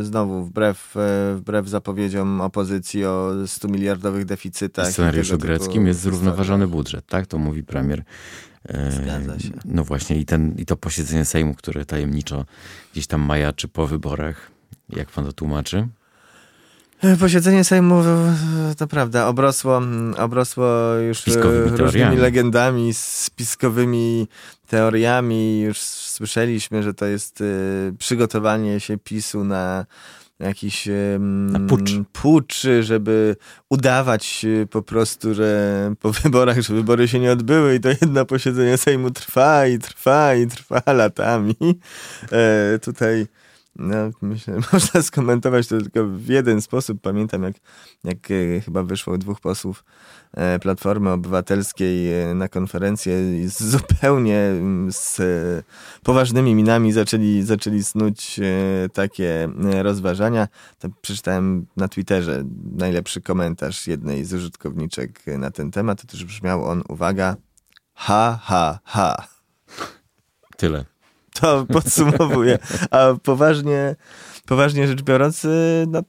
znowu 0.00 0.44
wbrew, 0.44 0.96
e, 0.96 1.34
wbrew 1.36 1.68
zapowiedziom 1.68 2.40
opozycji 2.40 3.04
o 3.04 3.32
100 3.46 3.68
miliardowych 3.68 4.24
deficytach. 4.24 4.86
W 4.86 4.92
scenariuszu 4.92 5.38
greckim 5.38 5.86
jest 5.86 6.00
zrównoważony 6.00 6.66
budżet, 6.66 7.06
tak? 7.06 7.26
To 7.26 7.38
mówi 7.38 7.62
premier. 7.62 8.02
E, 8.68 8.92
Zgadza 8.92 9.38
się. 9.38 9.50
No 9.64 9.84
właśnie 9.84 10.16
i, 10.16 10.24
ten, 10.24 10.54
i 10.58 10.66
to 10.66 10.76
posiedzenie 10.76 11.24
Sejmu, 11.24 11.54
które 11.54 11.84
tajemniczo 11.84 12.44
gdzieś 12.92 13.06
tam 13.06 13.20
majaczy 13.20 13.68
po 13.68 13.86
wyborach. 13.86 14.50
Jak 14.88 15.10
pan 15.10 15.24
to 15.24 15.32
tłumaczy? 15.32 15.88
Posiedzenie 17.20 17.64
Sejmu, 17.64 18.02
to 18.78 18.86
prawda, 18.86 19.26
obrosło, 19.26 19.82
obrosło 20.18 20.94
już 20.94 21.18
Spiskowymi 21.18 21.62
różnymi 21.62 21.76
teoriami. 21.78 22.16
legendami, 22.16 22.94
spiskowymi 22.94 24.28
teoriami. 24.66 25.60
Już 25.60 25.78
słyszeliśmy, 25.80 26.82
że 26.82 26.94
to 26.94 27.06
jest 27.06 27.40
y, 27.40 27.94
przygotowanie 27.98 28.80
się 28.80 28.98
PiSu 28.98 29.44
na 29.44 29.86
jakiś 30.40 30.88
na 31.18 31.60
pucz. 31.60 31.90
pucz, 32.12 32.66
żeby 32.80 33.36
udawać 33.68 34.46
po 34.70 34.82
prostu, 34.82 35.34
że 35.34 35.94
po 36.00 36.12
wyborach, 36.12 36.60
że 36.60 36.74
wybory 36.74 37.08
się 37.08 37.18
nie 37.18 37.32
odbyły 37.32 37.74
i 37.74 37.80
to 37.80 37.88
jedno 37.88 38.24
posiedzenie 38.24 38.76
Sejmu 38.76 39.10
trwa 39.10 39.66
i 39.66 39.78
trwa 39.78 40.34
i 40.34 40.46
trwa 40.46 40.82
latami. 40.92 41.56
E, 42.32 42.78
tutaj 42.78 43.26
no, 43.80 43.96
myślę, 44.22 44.58
można 44.72 45.02
skomentować 45.02 45.66
to 45.66 45.78
tylko 45.78 46.06
w 46.06 46.26
jeden 46.26 46.62
sposób. 46.62 47.00
Pamiętam, 47.00 47.42
jak, 47.42 47.54
jak 48.04 48.30
e, 48.30 48.60
chyba 48.60 48.82
wyszło 48.82 49.18
dwóch 49.18 49.40
posłów 49.40 49.84
e, 50.32 50.58
Platformy 50.58 51.10
Obywatelskiej 51.10 52.22
e, 52.22 52.34
na 52.34 52.48
konferencję 52.48 53.42
i 53.42 53.48
zupełnie 53.48 54.38
mm, 54.38 54.92
z 54.92 55.20
poważnymi 56.02 56.54
minami 56.54 56.92
zaczęli, 56.92 57.42
zaczęli 57.42 57.84
snuć 57.84 58.40
takie 58.92 59.48
rozważania. 59.82 60.48
To 60.78 60.88
przeczytałem 61.00 61.66
na 61.76 61.88
Twitterze 61.88 62.44
najlepszy 62.76 63.20
komentarz 63.20 63.86
jednej 63.86 64.24
z 64.24 64.34
użytkowniczek 64.34 65.22
na 65.38 65.50
ten 65.50 65.70
temat. 65.70 66.02
To 66.02 66.06
też 66.06 66.24
brzmiał 66.24 66.64
on, 66.64 66.82
uwaga, 66.88 67.36
ha, 67.94 68.38
ha, 68.42 68.78
ha. 68.84 69.28
Tyle 70.56 70.89
to 71.40 71.66
podsumowuję. 71.72 72.58
A 72.90 73.06
poważnie, 73.22 73.96
poważnie 74.46 74.86
rzecz 74.86 75.02
biorąc, 75.02 75.44
y, 75.44 75.86
no, 75.88 76.02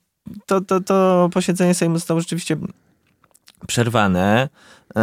to, 0.46 0.62
to, 0.62 0.80
to 0.80 1.30
posiedzenie 1.34 1.74
Sejmu 1.74 1.96
zostało 1.96 2.20
rzeczywiście 2.20 2.58
przerwane 3.68 4.50
e, 4.90 5.00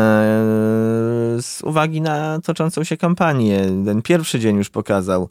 z 1.40 1.62
uwagi 1.62 2.00
na 2.00 2.40
toczącą 2.40 2.84
się 2.84 2.96
kampanię. 2.96 3.66
Ten 3.84 4.02
pierwszy 4.02 4.40
dzień 4.40 4.56
już 4.56 4.70
pokazał, 4.70 5.28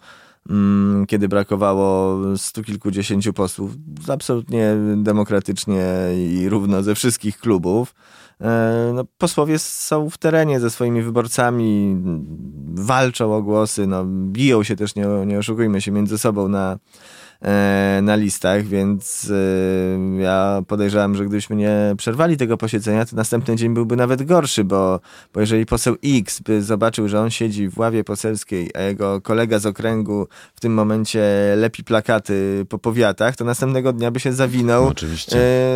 mm, 0.49 1.05
kiedy 1.05 1.27
brakowało 1.27 2.17
stu 2.37 2.63
kilkudziesięciu 2.63 3.33
posłów, 3.33 3.71
absolutnie 4.07 4.75
demokratycznie 4.95 5.85
i 6.15 6.49
równo 6.49 6.83
ze 6.83 6.95
wszystkich 6.95 7.37
klubów. 7.37 7.95
E, 8.41 8.91
no, 8.93 9.03
posłowie 9.17 9.59
są 9.59 10.09
w 10.09 10.17
terenie 10.17 10.59
ze 10.59 10.69
swoimi 10.69 11.01
wyborcami, 11.01 11.97
walczą 12.73 13.35
o 13.35 13.41
głosy, 13.41 13.87
no, 13.87 14.05
biją 14.05 14.63
się 14.63 14.75
też, 14.75 14.95
nie, 14.95 15.05
nie 15.25 15.37
oszukujmy 15.37 15.81
się, 15.81 15.91
między 15.91 16.17
sobą 16.17 16.47
na, 16.47 16.77
e, 17.41 17.99
na 18.03 18.15
listach, 18.15 18.63
więc 18.63 19.31
e, 19.31 20.21
ja 20.21 20.61
podejrzewam, 20.67 21.15
że 21.15 21.25
gdybyśmy 21.25 21.55
nie 21.55 21.93
przerwali 21.97 22.37
tego 22.37 22.57
posiedzenia, 22.57 23.05
to 23.05 23.15
następny 23.15 23.55
dzień 23.55 23.73
byłby 23.73 23.95
nawet 23.95 24.23
gorszy, 24.23 24.63
bo, 24.63 24.99
bo 25.33 25.39
jeżeli 25.39 25.65
poseł 25.65 25.95
X 26.03 26.39
by 26.39 26.63
zobaczył, 26.63 27.07
że 27.07 27.21
on 27.21 27.29
siedzi 27.29 27.69
w 27.69 27.77
ławie 27.77 28.03
poselskiej, 28.03 28.69
a 28.75 28.81
jego 28.81 29.21
kolega 29.21 29.59
z 29.59 29.65
okręgu 29.65 30.27
w 30.55 30.59
tym 30.59 30.73
momencie 30.73 31.53
lepi 31.55 31.83
plakaty 31.83 32.65
po 32.69 32.79
powiatach, 32.79 33.35
to 33.35 33.45
następnego 33.45 33.93
dnia 33.93 34.11
by 34.11 34.19
się 34.19 34.33
zawinął 34.33 34.93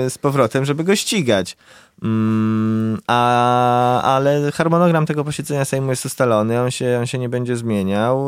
z 0.10 0.18
powrotem, 0.18 0.66
żeby 0.66 0.84
go 0.84 0.96
ścigać. 0.96 1.58
Mm, 2.02 2.98
a, 3.08 4.02
ale 4.02 4.52
harmonogram 4.52 5.06
tego 5.06 5.24
posiedzenia 5.24 5.66
Sejmu 5.66 5.90
jest 5.90 6.06
ustalony, 6.06 6.62
on 6.62 6.72
się, 6.72 6.98
on 7.00 7.06
się 7.06 7.18
nie 7.18 7.30
będzie 7.30 7.56
zmieniał. 7.56 8.26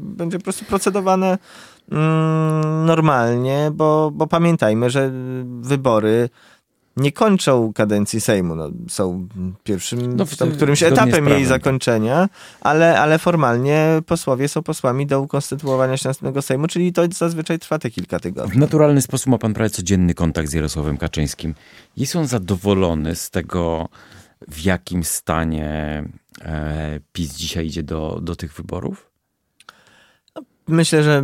Będzie 0.00 0.38
po 0.38 0.44
prostu 0.44 0.64
procedowane 0.64 1.38
mm, 1.92 2.86
normalnie, 2.86 3.70
bo, 3.74 4.10
bo 4.14 4.26
pamiętajmy, 4.26 4.90
że 4.90 5.10
wybory 5.60 6.28
nie 6.98 7.12
kończą 7.12 7.72
kadencji 7.72 8.20
Sejmu. 8.20 8.54
No, 8.54 8.70
są 8.88 9.28
pierwszym, 9.64 10.16
no, 10.16 10.24
tam, 10.38 10.52
którymś 10.52 10.82
etapem 10.82 11.28
jej 11.28 11.44
zakończenia, 11.44 12.28
ale, 12.60 13.00
ale 13.00 13.18
formalnie 13.18 14.02
posłowie 14.06 14.48
są 14.48 14.62
posłami 14.62 15.06
do 15.06 15.20
ukonstytuowania 15.20 15.96
się 15.96 16.08
następnego 16.08 16.42
Sejmu, 16.42 16.68
czyli 16.68 16.92
to 16.92 17.02
zazwyczaj 17.14 17.58
trwa 17.58 17.78
te 17.78 17.90
kilka 17.90 18.20
tygodni. 18.20 18.52
W 18.52 18.56
naturalny 18.56 19.02
sposób 19.02 19.26
ma 19.26 19.38
pan 19.38 19.54
prawie 19.54 19.70
codzienny 19.70 20.14
kontakt 20.14 20.48
z 20.48 20.52
Jarosławem 20.52 20.96
Kaczyńskim. 20.96 21.54
Jest 21.96 22.16
on 22.16 22.26
zadowolony 22.26 23.16
z 23.16 23.30
tego, 23.30 23.88
w 24.48 24.64
jakim 24.64 25.04
stanie 25.04 26.04
e, 26.40 27.00
PiS 27.12 27.34
dzisiaj 27.34 27.66
idzie 27.66 27.82
do, 27.82 28.18
do 28.22 28.36
tych 28.36 28.54
wyborów? 28.54 29.10
Myślę, 30.68 31.02
że 31.02 31.22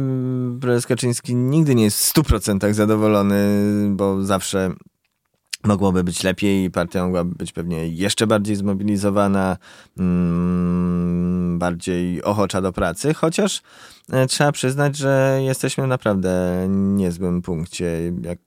prezes 0.61 0.87
Kaczyński 0.87 1.35
nigdy 1.35 1.75
nie 1.75 1.85
jest 1.85 1.99
w 1.99 2.15
100% 2.15 2.73
zadowolony, 2.73 3.37
bo 3.91 4.25
zawsze 4.25 4.71
mogłoby 5.64 6.05
być 6.05 6.22
lepiej, 6.22 6.70
partia 6.70 7.05
mogłaby 7.05 7.35
być 7.35 7.53
pewnie 7.53 7.88
jeszcze 7.88 8.27
bardziej 8.27 8.57
zmobilizowana, 8.57 9.57
mm, 9.98 11.59
bardziej 11.59 12.22
ochocza 12.22 12.61
do 12.61 12.72
pracy, 12.72 13.14
chociaż 13.14 13.62
e, 14.12 14.27
trzeba 14.27 14.53
przyznać, 14.53 14.96
że 14.96 15.38
jesteśmy 15.42 15.87
naprawdę 15.87 16.66
niezłym 16.68 17.42
punkcie. 17.42 18.12
Jak 18.22 18.38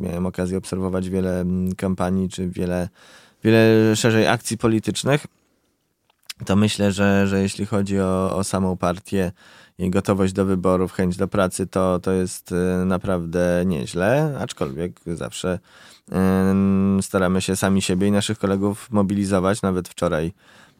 miałem 0.00 0.26
okazję 0.26 0.58
obserwować 0.58 1.08
wiele 1.08 1.40
mm, 1.40 1.74
kampanii, 1.74 2.28
czy 2.28 2.48
wiele, 2.48 2.88
wiele 3.44 3.96
szerzej 3.96 4.26
akcji 4.26 4.58
politycznych, 4.58 5.26
to 6.46 6.56
myślę, 6.56 6.92
że, 6.92 7.26
że 7.26 7.42
jeśli 7.42 7.66
chodzi 7.66 8.00
o, 8.00 8.36
o 8.36 8.44
samą 8.44 8.76
partię, 8.76 9.32
jej 9.78 9.90
gotowość 9.90 10.32
do 10.32 10.44
wyborów, 10.44 10.92
chęć 10.92 11.16
do 11.16 11.28
pracy, 11.28 11.66
to, 11.66 11.98
to 11.98 12.12
jest 12.12 12.52
e, 12.52 12.84
naprawdę 12.84 13.62
nieźle, 13.66 14.38
aczkolwiek 14.40 15.00
zawsze 15.06 15.58
staramy 17.02 17.42
się 17.42 17.56
sami 17.56 17.82
siebie 17.82 18.06
i 18.06 18.10
naszych 18.10 18.38
kolegów 18.38 18.90
mobilizować. 18.90 19.62
Nawet 19.62 19.88
wczoraj 19.88 20.32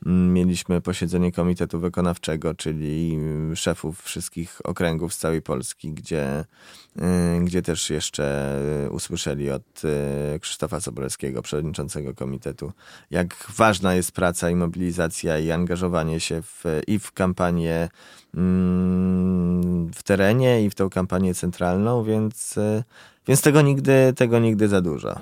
mieliśmy 0.07 0.81
posiedzenie 0.81 1.33
Komitetu 1.33 1.81
Wykonawczego, 1.81 2.55
czyli 2.55 3.19
szefów 3.55 4.03
wszystkich 4.03 4.61
okręgów 4.65 5.15
z 5.15 5.19
całej 5.19 5.43
Polski, 5.43 5.93
gdzie, 5.93 6.45
gdzie 7.45 7.63
też 7.63 7.91
jeszcze 7.91 8.59
usłyszeli 8.91 9.51
od 9.51 9.83
Krzysztofa 10.41 10.81
Sobolewskiego, 10.81 11.43
przewodniczącego 11.43 12.15
komitetu, 12.15 12.73
jak 13.11 13.47
ważna 13.57 13.95
jest 13.95 14.13
praca 14.13 14.51
i 14.51 14.55
mobilizacja 14.55 15.39
i 15.39 15.51
angażowanie 15.51 16.21
się 16.21 16.43
w, 16.43 16.65
i 16.87 16.99
w 16.99 17.13
kampanię 17.13 17.89
mm, 18.35 19.93
w 19.95 20.03
terenie 20.03 20.65
i 20.65 20.71
w 20.71 20.75
tą 20.75 20.91
kampanię 20.91 21.35
centralną, 21.35 22.05
więc 22.05 22.59
więc 23.29 23.43
tego 23.43 23.63
nigdy, 23.63 24.13
tego 24.17 24.39
nigdy 24.39 24.69
za 24.69 24.81
dużo. 24.81 25.15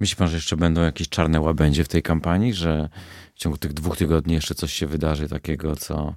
Myśli 0.00 0.16
pan, 0.16 0.28
że 0.28 0.36
jeszcze 0.36 0.56
będą 0.56 0.82
jakieś 0.82 1.08
czarne 1.08 1.40
łabędzie 1.40 1.84
w 1.84 1.88
tej 1.88 2.02
kampanii, 2.02 2.54
że 2.54 2.88
w 3.34 3.38
ciągu 3.38 3.58
tych 3.58 3.72
dwóch 3.72 3.96
tygodni 3.96 4.34
jeszcze 4.34 4.54
coś 4.54 4.72
się 4.72 4.86
wydarzy 4.86 5.28
takiego, 5.28 5.76
co, 5.76 6.14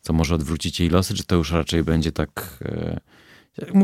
co 0.00 0.12
może 0.12 0.34
odwrócić 0.34 0.80
jej 0.80 0.88
losy, 0.88 1.14
czy 1.14 1.24
to 1.24 1.36
już 1.36 1.52
raczej 1.52 1.84
będzie 1.84 2.12
tak... 2.12 2.58
E, 2.64 3.00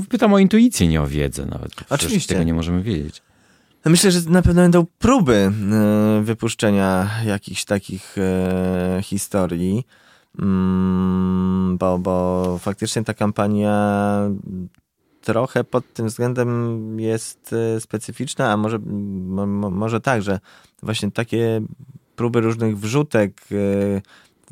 pytam 0.08 0.34
o 0.34 0.38
intuicję, 0.38 0.88
nie 0.88 1.02
o 1.02 1.06
wiedzę 1.06 1.46
nawet. 1.46 1.72
Oczywiście. 1.90 2.34
Tego 2.34 2.44
nie 2.44 2.54
możemy 2.54 2.82
wiedzieć. 2.82 3.22
Myślę, 3.84 4.10
że 4.10 4.20
na 4.30 4.42
pewno 4.42 4.62
będą 4.62 4.86
próby 4.98 5.34
e, 5.34 6.22
wypuszczenia 6.22 7.10
jakichś 7.26 7.64
takich 7.64 8.18
e, 8.18 9.00
historii, 9.02 9.86
mm, 10.38 11.78
bo, 11.78 11.98
bo 11.98 12.58
faktycznie 12.58 13.04
ta 13.04 13.14
kampania 13.14 14.18
trochę 15.22 15.64
pod 15.64 15.92
tym 15.92 16.06
względem 16.06 17.00
jest 17.00 17.52
e, 17.52 17.80
specyficzna, 17.80 18.52
a 18.52 18.56
może, 18.56 18.78
może 18.78 20.00
tak, 20.00 20.22
że 20.22 20.40
właśnie 20.82 21.10
takie 21.10 21.62
próby 22.16 22.40
różnych 22.40 22.78
wrzutek, 22.78 23.40
e, 23.52 24.02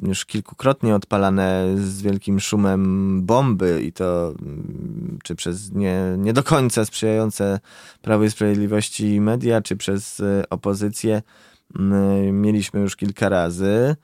już 0.09 0.24
kilkukrotnie 0.24 0.94
odpalane 0.94 1.66
z 1.76 2.02
wielkim 2.02 2.40
szumem 2.40 3.22
bomby 3.22 3.83
i 3.83 3.92
to 3.92 4.35
mm, 4.42 5.18
czy 5.24 5.35
przez 5.35 5.72
nie, 5.72 6.14
nie 6.18 6.33
do 6.33 6.42
końca 6.42 6.85
sprzyjające 6.85 7.61
Prawo 8.02 8.24
i 8.24 8.30
Sprawiedliwości 8.30 9.20
media, 9.20 9.61
czy 9.61 9.76
przez 9.76 10.20
e, 10.20 10.42
opozycję 10.50 11.22
mieliśmy 12.33 12.80
już 12.80 12.96
kilka 12.96 13.28
razy 13.28 13.96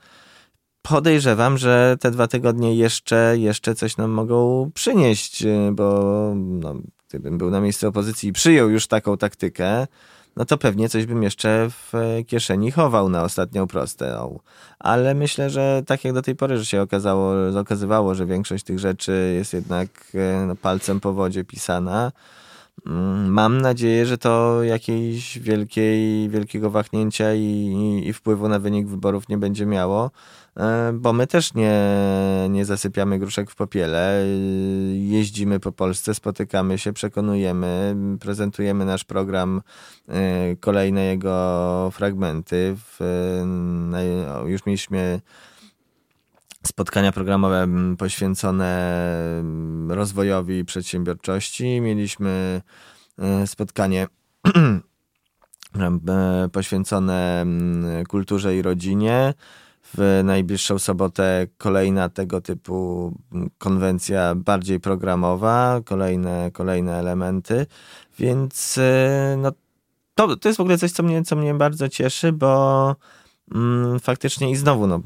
podejrzewam, 0.89 1.57
że 1.57 1.97
te 1.99 2.11
dwa 2.11 2.27
tygodnie 2.27 2.75
jeszcze, 2.75 3.35
jeszcze 3.37 3.75
coś 3.75 3.97
nam 3.97 4.11
mogą 4.11 4.71
przynieść, 4.73 5.43
y, 5.43 5.71
bo 5.71 6.33
no, 6.35 6.75
gdybym 7.09 7.37
był 7.37 7.49
na 7.49 7.61
miejscu 7.61 7.87
opozycji 7.87 8.29
i 8.29 8.33
przyjął 8.33 8.69
już 8.69 8.87
taką 8.87 9.17
taktykę, 9.17 9.87
no 10.35 10.45
to 10.45 10.57
pewnie 10.57 10.89
coś 10.89 11.05
bym 11.05 11.23
jeszcze 11.23 11.69
w 11.69 11.93
kieszeni 12.27 12.71
chował 12.71 13.09
na 13.09 13.23
ostatnią 13.23 13.67
prostą. 13.67 14.39
Ale 14.79 15.13
myślę, 15.13 15.49
że 15.49 15.83
tak 15.85 16.03
jak 16.03 16.13
do 16.13 16.21
tej 16.21 16.35
pory, 16.35 16.57
że 16.57 16.65
się 16.65 16.81
okazało, 16.81 17.33
okazywało, 17.59 18.15
że 18.15 18.25
większość 18.25 18.63
tych 18.63 18.79
rzeczy 18.79 19.33
jest 19.37 19.53
jednak 19.53 19.89
y, 20.15 20.45
no, 20.47 20.55
palcem 20.55 20.99
po 20.99 21.13
wodzie 21.13 21.43
pisana. 21.43 22.11
Mm, 22.85 23.27
mam 23.27 23.61
nadzieję, 23.61 24.05
że 24.05 24.17
to 24.17 24.63
jakiejś 24.63 25.39
wielkiej, 25.39 26.29
wielkiego 26.29 26.69
wahnięcia 26.69 27.33
i, 27.33 27.41
i, 27.41 28.07
i 28.07 28.13
wpływu 28.13 28.49
na 28.49 28.59
wynik 28.59 28.87
wyborów 28.87 29.29
nie 29.29 29.37
będzie 29.37 29.65
miało. 29.65 30.11
E, 30.57 30.93
bo 30.93 31.13
my 31.13 31.27
też 31.27 31.53
nie, 31.53 31.81
nie 32.49 32.65
zasypiamy 32.65 33.19
gruszek 33.19 33.51
w 33.51 33.55
popiele. 33.55 34.23
Jeździmy 34.93 35.59
po 35.59 35.71
Polsce, 35.71 36.13
spotykamy 36.13 36.77
się, 36.77 36.93
przekonujemy, 36.93 37.95
prezentujemy 38.19 38.85
nasz 38.85 39.03
program, 39.03 39.61
e, 40.07 40.55
kolejne 40.55 41.05
jego 41.05 41.89
fragmenty. 41.93 42.75
W, 42.77 42.99
już 44.45 44.65
mieliśmy 44.65 45.21
spotkania 46.67 47.11
programowe 47.11 47.67
poświęcone 47.97 49.01
rozwojowi 49.87 50.65
przedsiębiorczości. 50.65 51.81
Mieliśmy 51.81 52.61
e, 53.19 53.47
spotkanie 53.47 54.07
poświęcone 56.51 57.45
kulturze 58.07 58.55
i 58.55 58.61
rodzinie 58.61 59.33
w 59.93 60.21
najbliższą 60.23 60.79
sobotę 60.79 61.47
kolejna 61.57 62.09
tego 62.09 62.41
typu 62.41 63.13
konwencja 63.57 64.35
bardziej 64.35 64.79
programowa, 64.79 65.81
kolejne, 65.85 66.51
kolejne 66.51 66.99
elementy, 66.99 67.65
więc 68.19 68.77
y, 68.77 68.81
no, 69.37 69.51
to, 70.15 70.37
to 70.37 70.49
jest 70.49 70.57
w 70.57 70.61
ogóle 70.61 70.77
coś, 70.77 70.91
co 70.91 71.03
mnie, 71.03 71.23
co 71.23 71.35
mnie 71.35 71.53
bardzo 71.53 71.89
cieszy, 71.89 72.31
bo 72.31 72.85
mm, 72.89 72.95
faktycznie 74.01 74.51
i 74.51 74.55
znowu, 74.55 74.87
no, 74.87 75.01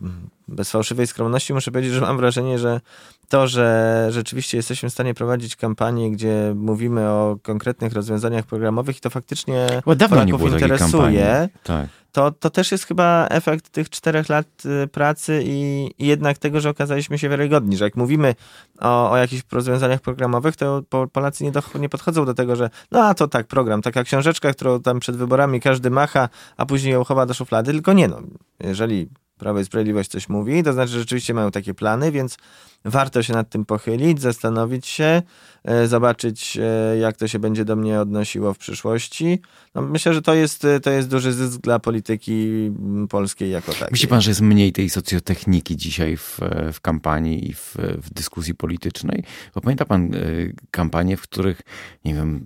bez 0.47 0.71
fałszywej 0.71 1.07
skromności 1.07 1.53
muszę 1.53 1.71
powiedzieć, 1.71 1.93
że 1.93 2.01
mam 2.01 2.17
wrażenie, 2.17 2.59
że 2.59 2.81
to, 3.31 3.47
że 3.47 4.07
rzeczywiście 4.09 4.57
jesteśmy 4.57 4.89
w 4.89 4.93
stanie 4.93 5.13
prowadzić 5.13 5.55
kampanię, 5.55 6.11
gdzie 6.11 6.53
mówimy 6.55 7.09
o 7.09 7.37
konkretnych 7.43 7.93
rozwiązaniach 7.93 8.45
programowych 8.45 8.97
i 8.97 8.99
to 8.99 9.09
faktycznie 9.09 9.67
Polaków 10.09 10.53
interesuje, 10.53 11.49
tak 11.63 11.87
to, 12.11 12.31
to 12.31 12.49
też 12.49 12.71
jest 12.71 12.85
chyba 12.85 13.27
efekt 13.29 13.69
tych 13.69 13.89
czterech 13.89 14.29
lat 14.29 14.47
y, 14.83 14.87
pracy 14.87 15.41
i, 15.45 15.89
i, 15.99 16.07
jednak 16.07 16.37
tego, 16.37 16.61
że 16.61 16.69
okazaliśmy 16.69 17.17
się 17.17 17.29
wiarygodni, 17.29 17.77
że 17.77 17.85
jak 17.85 17.95
mówimy 17.95 18.35
o, 18.79 19.11
o 19.11 19.17
jakichś 19.17 19.43
rozwiązaniach 19.51 20.01
programowych, 20.01 20.55
to 20.55 20.83
Polacy 21.13 21.43
nie, 21.43 21.51
do, 21.51 21.61
nie 21.79 21.89
podchodzą 21.89 22.25
do 22.25 22.33
tego, 22.33 22.55
że 22.55 22.69
no 22.91 23.03
a 23.03 23.13
to 23.13 23.27
tak, 23.27 23.47
program, 23.47 23.81
taka 23.81 24.03
książeczka, 24.03 24.53
którą 24.53 24.81
tam 24.81 24.99
przed 24.99 25.15
wyborami 25.15 25.61
każdy 25.61 25.89
macha, 25.89 26.29
a 26.57 26.65
później 26.65 26.93
ją 26.93 27.03
chowa 27.03 27.25
do 27.25 27.33
szuflady, 27.33 27.71
tylko 27.71 27.93
nie 27.93 28.07
no. 28.07 28.21
Jeżeli 28.59 29.09
Prawo 29.37 29.59
i 29.59 29.65
Sprawiedliwość 29.65 30.09
coś 30.09 30.29
mówi, 30.29 30.63
to 30.63 30.73
znaczy, 30.73 30.91
że 30.91 30.99
rzeczywiście 30.99 31.33
mają 31.33 31.51
takie 31.51 31.73
plany, 31.73 32.11
więc 32.11 32.37
warto 32.85 33.23
się 33.23 33.33
nad 33.33 33.49
tym 33.49 33.65
pochylić, 33.65 34.21
zastanowić 34.21 34.87
się, 34.87 35.21
e, 35.63 35.87
zobaczyć, 35.87 36.57
e, 36.57 36.97
jak 36.97 37.17
to 37.17 37.27
się 37.27 37.39
będzie 37.39 37.65
do 37.65 37.75
mnie 37.75 37.99
odnosiło 37.99 38.53
w 38.53 38.57
przyszłości. 38.57 39.41
No, 39.75 39.81
myślę, 39.81 40.13
że 40.13 40.21
to 40.21 40.33
jest, 40.33 40.67
to 40.83 40.91
jest 40.91 41.09
duży 41.09 41.33
zysk 41.33 41.61
dla 41.61 41.79
polityki 41.79 42.71
polskiej 43.09 43.51
jako 43.51 43.71
takiej. 43.71 43.87
Myśli 43.91 44.07
pan, 44.07 44.21
że 44.21 44.31
jest 44.31 44.41
mniej 44.41 44.71
tej 44.73 44.89
socjotechniki 44.89 45.77
dzisiaj 45.77 46.17
w, 46.17 46.39
w 46.73 46.81
kampanii 46.81 47.49
i 47.49 47.53
w, 47.53 47.75
w 47.97 48.13
dyskusji 48.13 48.55
politycznej? 48.55 49.23
Bo 49.55 49.61
pamięta 49.61 49.85
pan 49.85 50.15
e, 50.15 50.19
kampanie, 50.71 51.17
w 51.17 51.21
których, 51.21 51.61
nie 52.05 52.13
wiem, 52.13 52.45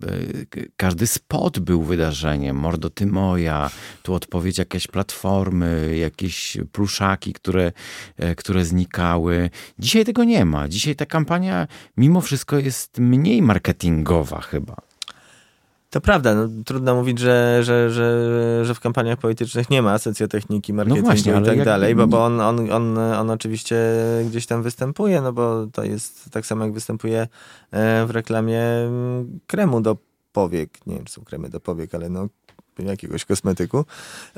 każdy 0.78 1.08
spot 1.08 1.60
był 1.60 1.84
wydarzeniem. 1.84 2.58
Mordo 2.58 2.89
ty 2.89 3.06
moja, 3.06 3.69
tu 4.04 4.13
odpowiedź 4.13 4.58
jakieś 4.58 4.88
platformy, 4.88 5.98
jakieś 5.98 6.58
pluszaki, 6.71 7.34
które, 7.34 7.71
które 8.38 8.65
znikały. 8.65 9.50
Dzisiaj 9.80 10.06
tego 10.06 10.25
nie 10.26 10.46
ma. 10.46 10.68
Dzisiaj 10.68 10.96
ta 10.96 11.06
kampania 11.06 11.68
mimo 11.98 12.22
wszystko 12.22 12.58
jest 12.58 13.00
mniej 13.00 13.42
marketingowa 13.42 14.42
chyba. 14.42 14.76
To 15.90 16.02
prawda, 16.02 16.36
no, 16.36 16.50
trudno 16.66 16.96
mówić, 16.96 17.20
że, 17.20 17.60
że, 17.64 17.90
że, 17.90 18.66
że 18.66 18.76
w 18.76 18.80
kampaniach 18.80 19.20
politycznych 19.20 19.70
nie 19.70 19.82
ma 19.82 19.98
socjotechniki, 19.98 20.74
no 20.74 20.78
marketingu 20.78 21.02
no 21.02 21.14
właśnie, 21.14 21.32
i 21.42 21.58
tak 21.58 21.66
dalej, 21.66 21.96
bo, 21.96 22.08
bo 22.08 22.26
on, 22.26 22.42
on, 22.42 22.72
on, 22.72 22.98
on 22.98 23.30
oczywiście 23.30 23.78
gdzieś 24.30 24.46
tam 24.46 24.64
występuje, 24.64 25.22
no 25.22 25.34
bo 25.34 25.68
to 25.74 25.84
jest 25.84 26.30
tak 26.32 26.46
samo 26.46 26.64
jak 26.64 26.74
występuje 26.74 27.28
e, 27.72 28.06
w 28.06 28.10
reklamie 28.10 28.62
mm, 28.62 29.40
kremu 29.48 29.82
do 29.82 29.98
powiek, 30.34 30.88
nie 30.88 30.96
wiem 30.96 31.06
czy 31.06 31.14
są 31.14 31.22
kremy 31.22 31.50
do 31.50 31.60
powiek, 31.60 31.96
ale 31.96 32.10
no 32.10 32.28
jakiegoś 32.80 33.26
kosmetyku. 33.26 33.86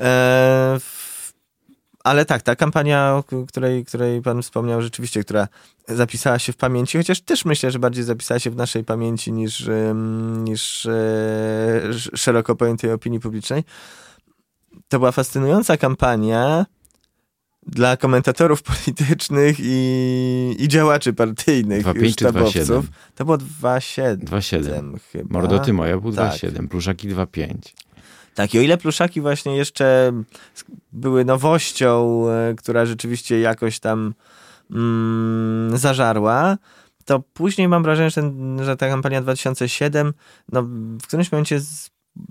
E, 0.00 0.78
ale 2.04 2.24
tak, 2.24 2.42
ta 2.42 2.56
kampania, 2.56 3.14
o 3.14 3.24
której, 3.48 3.84
której 3.84 4.22
pan 4.22 4.42
wspomniał, 4.42 4.82
rzeczywiście, 4.82 5.24
która 5.24 5.48
zapisała 5.88 6.38
się 6.38 6.52
w 6.52 6.56
pamięci, 6.56 6.98
chociaż 6.98 7.20
też 7.20 7.44
myślę, 7.44 7.70
że 7.70 7.78
bardziej 7.78 8.04
zapisała 8.04 8.38
się 8.38 8.50
w 8.50 8.56
naszej 8.56 8.84
pamięci 8.84 9.32
niż, 9.32 9.68
niż 10.44 10.86
e, 10.86 11.92
szeroko 12.14 12.56
pojętej 12.56 12.92
opinii 12.92 13.20
publicznej. 13.20 13.64
To 14.88 14.98
była 14.98 15.12
fascynująca 15.12 15.76
kampania 15.76 16.66
dla 17.66 17.96
komentatorów 17.96 18.62
politycznych 18.62 19.56
i, 19.60 20.56
i 20.58 20.68
działaczy 20.68 21.12
partyjnych, 21.12 21.82
2, 21.82 21.92
sztabowców. 22.10 22.86
To 23.14 23.24
było 23.24 23.36
2,7 23.36 24.16
2,7 24.16 24.98
chyba. 25.12 25.40
Mordoty 25.40 25.72
moja 25.72 25.98
był 25.98 26.12
tak. 26.12 26.32
2,7, 26.32 26.68
pluszaki 26.68 27.08
2,5 27.08 27.54
Tak, 28.38 28.54
i 28.54 28.58
o 28.58 28.62
ile 28.62 28.78
pluszaki 28.78 29.20
właśnie 29.20 29.56
jeszcze 29.56 30.12
były 30.92 31.24
nowością, 31.24 32.22
e, 32.28 32.54
która 32.54 32.86
rzeczywiście 32.86 33.40
jakoś 33.40 33.80
tam 33.80 34.14
mm, 34.70 35.78
zażarła, 35.78 36.58
to 37.04 37.20
później 37.20 37.68
mam 37.68 37.82
wrażenie, 37.82 38.10
że, 38.10 38.14
ten, 38.14 38.58
że 38.64 38.76
ta 38.76 38.88
kampania 38.88 39.22
2007 39.22 40.12
no, 40.52 40.62
w 41.02 41.06
którymś 41.06 41.32
momencie 41.32 41.60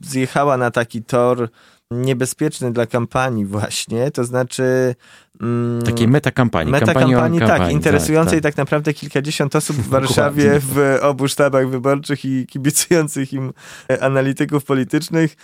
zjechała 0.02 0.58
na 0.58 0.72
taki 0.72 1.04
tor 1.04 1.50
niebezpieczny 1.92 2.74
dla 2.74 2.86
kampanii 2.86 3.46
właśnie, 3.56 4.12
to 4.12 4.24
znaczy... 4.24 4.96
Mm, 5.42 5.82
Takiej 5.82 6.08
metakampanii. 6.08 6.72
Metakampanii, 6.72 7.40
tak, 7.40 7.72
interesującej 7.72 8.38
tak, 8.38 8.44
tak. 8.44 8.54
tak, 8.54 8.58
naprawdę 8.58 8.94
kilkadziesiąt 8.94 9.56
osób 9.56 9.76
w 9.76 9.90
Warszawie 9.98 10.60
w 10.60 11.00
obu 11.02 11.28
sztabach 11.28 11.70
wyborczych 11.70 12.26
i 12.26 12.48
kibicujących 12.48 13.34
im 13.34 13.54
analityków 14.02 14.66
politycznych 14.66 15.36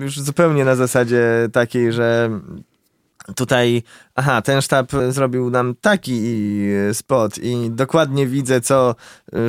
już 0.00 0.20
zupełnie 0.20 0.64
na 0.64 0.76
zasadzie 0.76 1.48
takiej, 1.52 1.92
że 1.92 2.30
tutaj, 3.34 3.82
aha, 4.14 4.42
ten 4.42 4.62
sztab 4.62 4.92
zrobił 5.08 5.50
nam 5.50 5.74
taki 5.80 6.22
spot 6.92 7.38
i 7.38 7.70
dokładnie 7.70 8.26
widzę, 8.26 8.60
co 8.60 8.94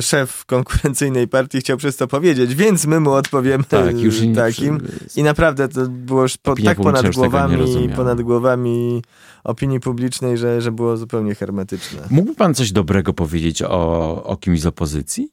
szef 0.00 0.44
konkurencyjnej 0.44 1.28
partii 1.28 1.58
chciał 1.58 1.76
przez 1.76 1.96
to 1.96 2.06
powiedzieć, 2.06 2.54
więc 2.54 2.86
my 2.86 3.00
mu 3.00 3.10
odpowiemy 3.12 3.64
tak, 3.64 3.98
już 3.98 4.16
takim. 4.34 4.80
I 5.16 5.22
naprawdę 5.22 5.68
to 5.68 5.88
było 5.88 6.22
już 6.22 6.36
po, 6.36 6.54
tak 6.64 6.76
ponad 6.76 7.10
głowami, 7.10 7.88
ponad 7.96 8.22
głowami 8.22 9.02
opinii 9.44 9.80
publicznej, 9.80 10.38
że, 10.38 10.60
że 10.60 10.72
było 10.72 10.96
zupełnie 10.96 11.34
hermetyczne. 11.34 12.02
Mógłby 12.10 12.34
pan 12.34 12.54
coś 12.54 12.72
dobrego 12.72 13.12
powiedzieć 13.12 13.62
o, 13.62 14.24
o 14.24 14.36
kimś 14.36 14.60
z 14.60 14.66
opozycji? 14.66 15.28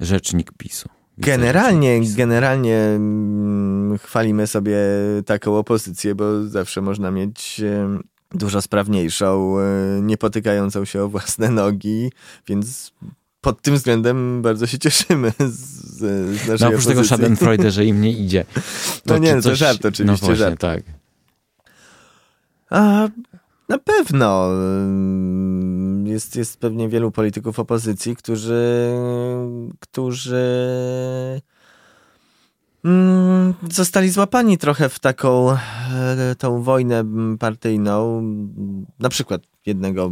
Rzecznik 0.00 0.52
PiSu. 0.58 0.88
Generalnie, 1.18 2.00
generalnie 2.16 2.76
mm, 2.76 3.98
chwalimy 3.98 4.46
sobie 4.46 4.76
taką 5.26 5.58
opozycję, 5.58 6.14
bo 6.14 6.44
zawsze 6.48 6.80
można 6.80 7.10
mieć 7.10 7.60
dużo 8.30 8.62
sprawniejszą, 8.62 9.58
e, 9.58 9.62
nie 10.02 10.16
potykającą 10.16 10.84
się 10.84 11.02
o 11.02 11.08
własne 11.08 11.50
nogi, 11.62 12.12
więc 12.46 12.92
pod 13.40 13.62
tym 13.62 13.74
względem 13.74 14.42
bardzo 14.42 14.66
się 14.66 14.78
cieszymy 14.78 15.32
z, 15.38 15.54
z 15.98 16.48
naszej 16.48 16.56
No 16.60 16.68
oprócz 16.68 16.86
tego 16.86 17.04
Schadenfreude, 17.04 17.70
że 17.70 17.84
im 17.84 18.00
nie 18.00 18.12
idzie. 18.12 18.44
To 19.06 19.14
no 19.14 19.18
nie, 19.18 19.34
no 19.34 19.42
to 19.42 19.48
coś... 19.48 19.58
żart 19.58 19.84
oczywiście, 19.84 20.04
no 20.04 20.16
właśnie, 20.16 20.36
żart. 20.36 20.60
tak. 20.60 20.82
A 22.70 23.08
na 23.68 23.78
pewno 23.78 24.50
jest, 26.08 26.36
jest 26.36 26.60
pewnie 26.60 26.88
wielu 26.88 27.10
polityków 27.10 27.58
opozycji, 27.58 28.16
którzy, 28.16 28.92
którzy 29.80 30.44
mm, 32.84 33.54
zostali 33.70 34.10
złapani 34.10 34.58
trochę 34.58 34.88
w 34.88 34.98
taką 34.98 35.50
e, 35.50 35.56
tą 36.38 36.62
wojnę 36.62 37.04
partyjną. 37.38 38.22
Na 38.98 39.08
przykład 39.08 39.42
jednego 39.66 40.10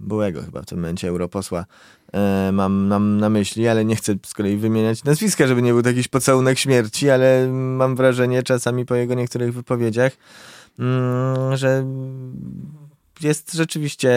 byłego 0.00 0.42
chyba 0.42 0.62
w 0.62 0.66
tym 0.66 0.78
momencie 0.78 1.08
europosła 1.08 1.64
e, 2.12 2.50
mam, 2.52 2.72
mam 2.72 3.18
na 3.18 3.30
myśli, 3.30 3.68
ale 3.68 3.84
nie 3.84 3.96
chcę 3.96 4.14
z 4.26 4.34
kolei 4.34 4.56
wymieniać 4.56 5.04
nazwiska, 5.04 5.46
żeby 5.46 5.62
nie 5.62 5.72
był 5.72 5.82
to 5.82 5.88
jakiś 5.88 6.08
pocałunek 6.08 6.58
śmierci, 6.58 7.10
ale 7.10 7.48
mam 7.52 7.96
wrażenie 7.96 8.42
czasami 8.42 8.86
po 8.86 8.94
jego 8.94 9.14
niektórych 9.14 9.54
wypowiedziach, 9.54 10.12
mm, 10.78 11.56
że 11.56 11.84
jest 13.22 13.52
rzeczywiście 13.52 14.12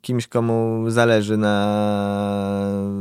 kimś, 0.00 0.26
komu 0.26 0.84
zależy 0.88 1.36
na, 1.36 1.56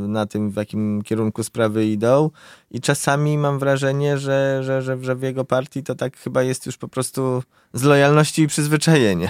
na 0.07 0.25
tym, 0.25 0.51
w 0.51 0.55
jakim 0.55 1.01
kierunku 1.01 1.43
sprawy 1.43 1.85
idą. 1.85 2.29
I 2.71 2.81
czasami 2.81 3.37
mam 3.37 3.59
wrażenie, 3.59 4.17
że, 4.17 4.59
że, 4.63 4.81
że, 4.81 4.97
że 5.03 5.15
w 5.15 5.21
jego 5.21 5.45
partii 5.45 5.83
to 5.83 5.95
tak 5.95 6.17
chyba 6.17 6.43
jest 6.43 6.65
już 6.65 6.77
po 6.77 6.87
prostu 6.87 7.43
z 7.73 7.83
lojalności 7.83 8.41
i 8.41 8.47
przyzwyczajenia. 8.47 9.29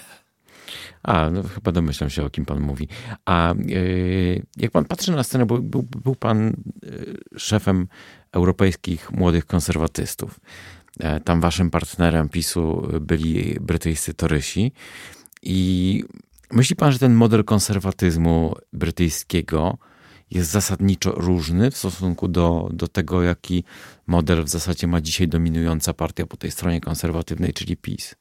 A, 1.04 1.30
no 1.30 1.44
chyba 1.44 1.72
domyślam 1.72 2.10
się, 2.10 2.24
o 2.24 2.30
kim 2.30 2.46
pan 2.46 2.60
mówi. 2.60 2.88
A 3.26 3.54
yy, 3.66 4.46
jak 4.58 4.72
pan 4.72 4.86
patrzy 4.86 5.12
na 5.12 5.24
scenę, 5.24 5.46
bo 5.46 5.60
był, 5.60 5.84
był 5.84 6.16
pan 6.16 6.54
yy, 6.84 7.18
szefem 7.38 7.88
europejskich 8.32 9.12
młodych 9.12 9.46
konserwatystów. 9.46 10.40
E, 11.00 11.20
tam 11.20 11.42
waszym 11.42 11.70
partnerem 11.70 12.30
PiSu 12.30 12.88
byli 13.02 13.58
brytyjscy 13.62 14.14
torysi. 14.14 14.72
I 15.46 16.04
myśli 16.52 16.76
pan, 16.76 16.92
że 16.92 17.00
ten 17.00 17.14
model 17.14 17.44
konserwatyzmu 17.44 18.56
brytyjskiego 18.74 19.78
jest 20.32 20.52
zasadniczo 20.52 21.12
różny 21.12 21.72
w 21.72 21.78
stosunku 21.78 22.28
do, 22.28 22.70
do 22.74 22.88
tego, 22.88 23.24
jaki 23.24 23.64
model 24.08 24.44
w 24.44 24.50
zasadzie 24.50 24.88
ma 24.88 25.02
dzisiaj 25.02 25.28
dominująca 25.28 25.94
partia 25.94 26.26
po 26.26 26.38
tej 26.38 26.52
stronie 26.52 26.82
konserwatywnej, 26.82 27.54
czyli 27.54 27.78
PiS? 27.78 28.16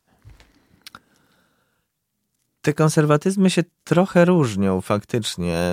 Te 2.62 2.72
konserwatyzmy 2.72 3.50
się 3.50 3.62
trochę 3.84 4.24
różnią 4.24 4.80
faktycznie, 4.80 5.72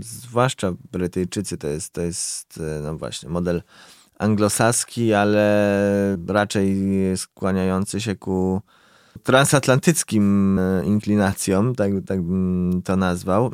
zwłaszcza 0.00 0.72
Brytyjczycy 0.92 1.58
to 1.58 1.68
jest, 1.68 1.92
to 1.92 2.02
jest 2.02 2.60
no 2.82 2.96
właśnie 2.96 3.28
model 3.28 3.62
anglosaski, 4.18 5.14
ale 5.14 6.18
raczej 6.28 6.76
skłaniający 7.16 8.00
się 8.00 8.16
ku 8.16 8.62
transatlantyckim 9.24 10.58
e, 10.58 10.84
inklinacjom, 10.84 11.74
tak, 11.74 11.92
tak 12.06 12.22
bym 12.22 12.82
to 12.84 12.96
nazwał. 12.96 13.52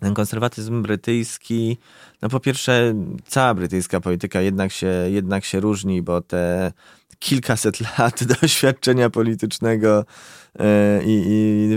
Ten 0.00 0.14
konserwatyzm 0.14 0.82
brytyjski, 0.82 1.78
no 2.22 2.28
po 2.28 2.40
pierwsze, 2.40 2.94
cała 3.26 3.54
brytyjska 3.54 4.00
polityka 4.00 4.40
jednak 4.40 4.72
się, 4.72 4.86
jednak 5.08 5.44
się 5.44 5.60
różni, 5.60 6.02
bo 6.02 6.20
te 6.20 6.72
kilkaset 7.18 7.80
lat 7.98 8.24
doświadczenia 8.40 9.10
politycznego 9.10 10.04
e, 10.58 11.00
i, 11.04 11.22
i 11.26 11.68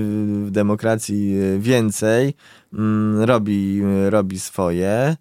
w 0.46 0.52
demokracji 0.52 1.36
więcej 1.60 2.34
mm, 2.74 3.22
robi, 3.22 3.82
robi 4.10 4.40
swoje. 4.40 5.16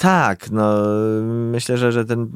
Tak, 0.00 0.50
no 0.50 0.72
myślę, 1.26 1.78
że, 1.78 1.92
że, 1.92 2.04
ten, 2.04 2.30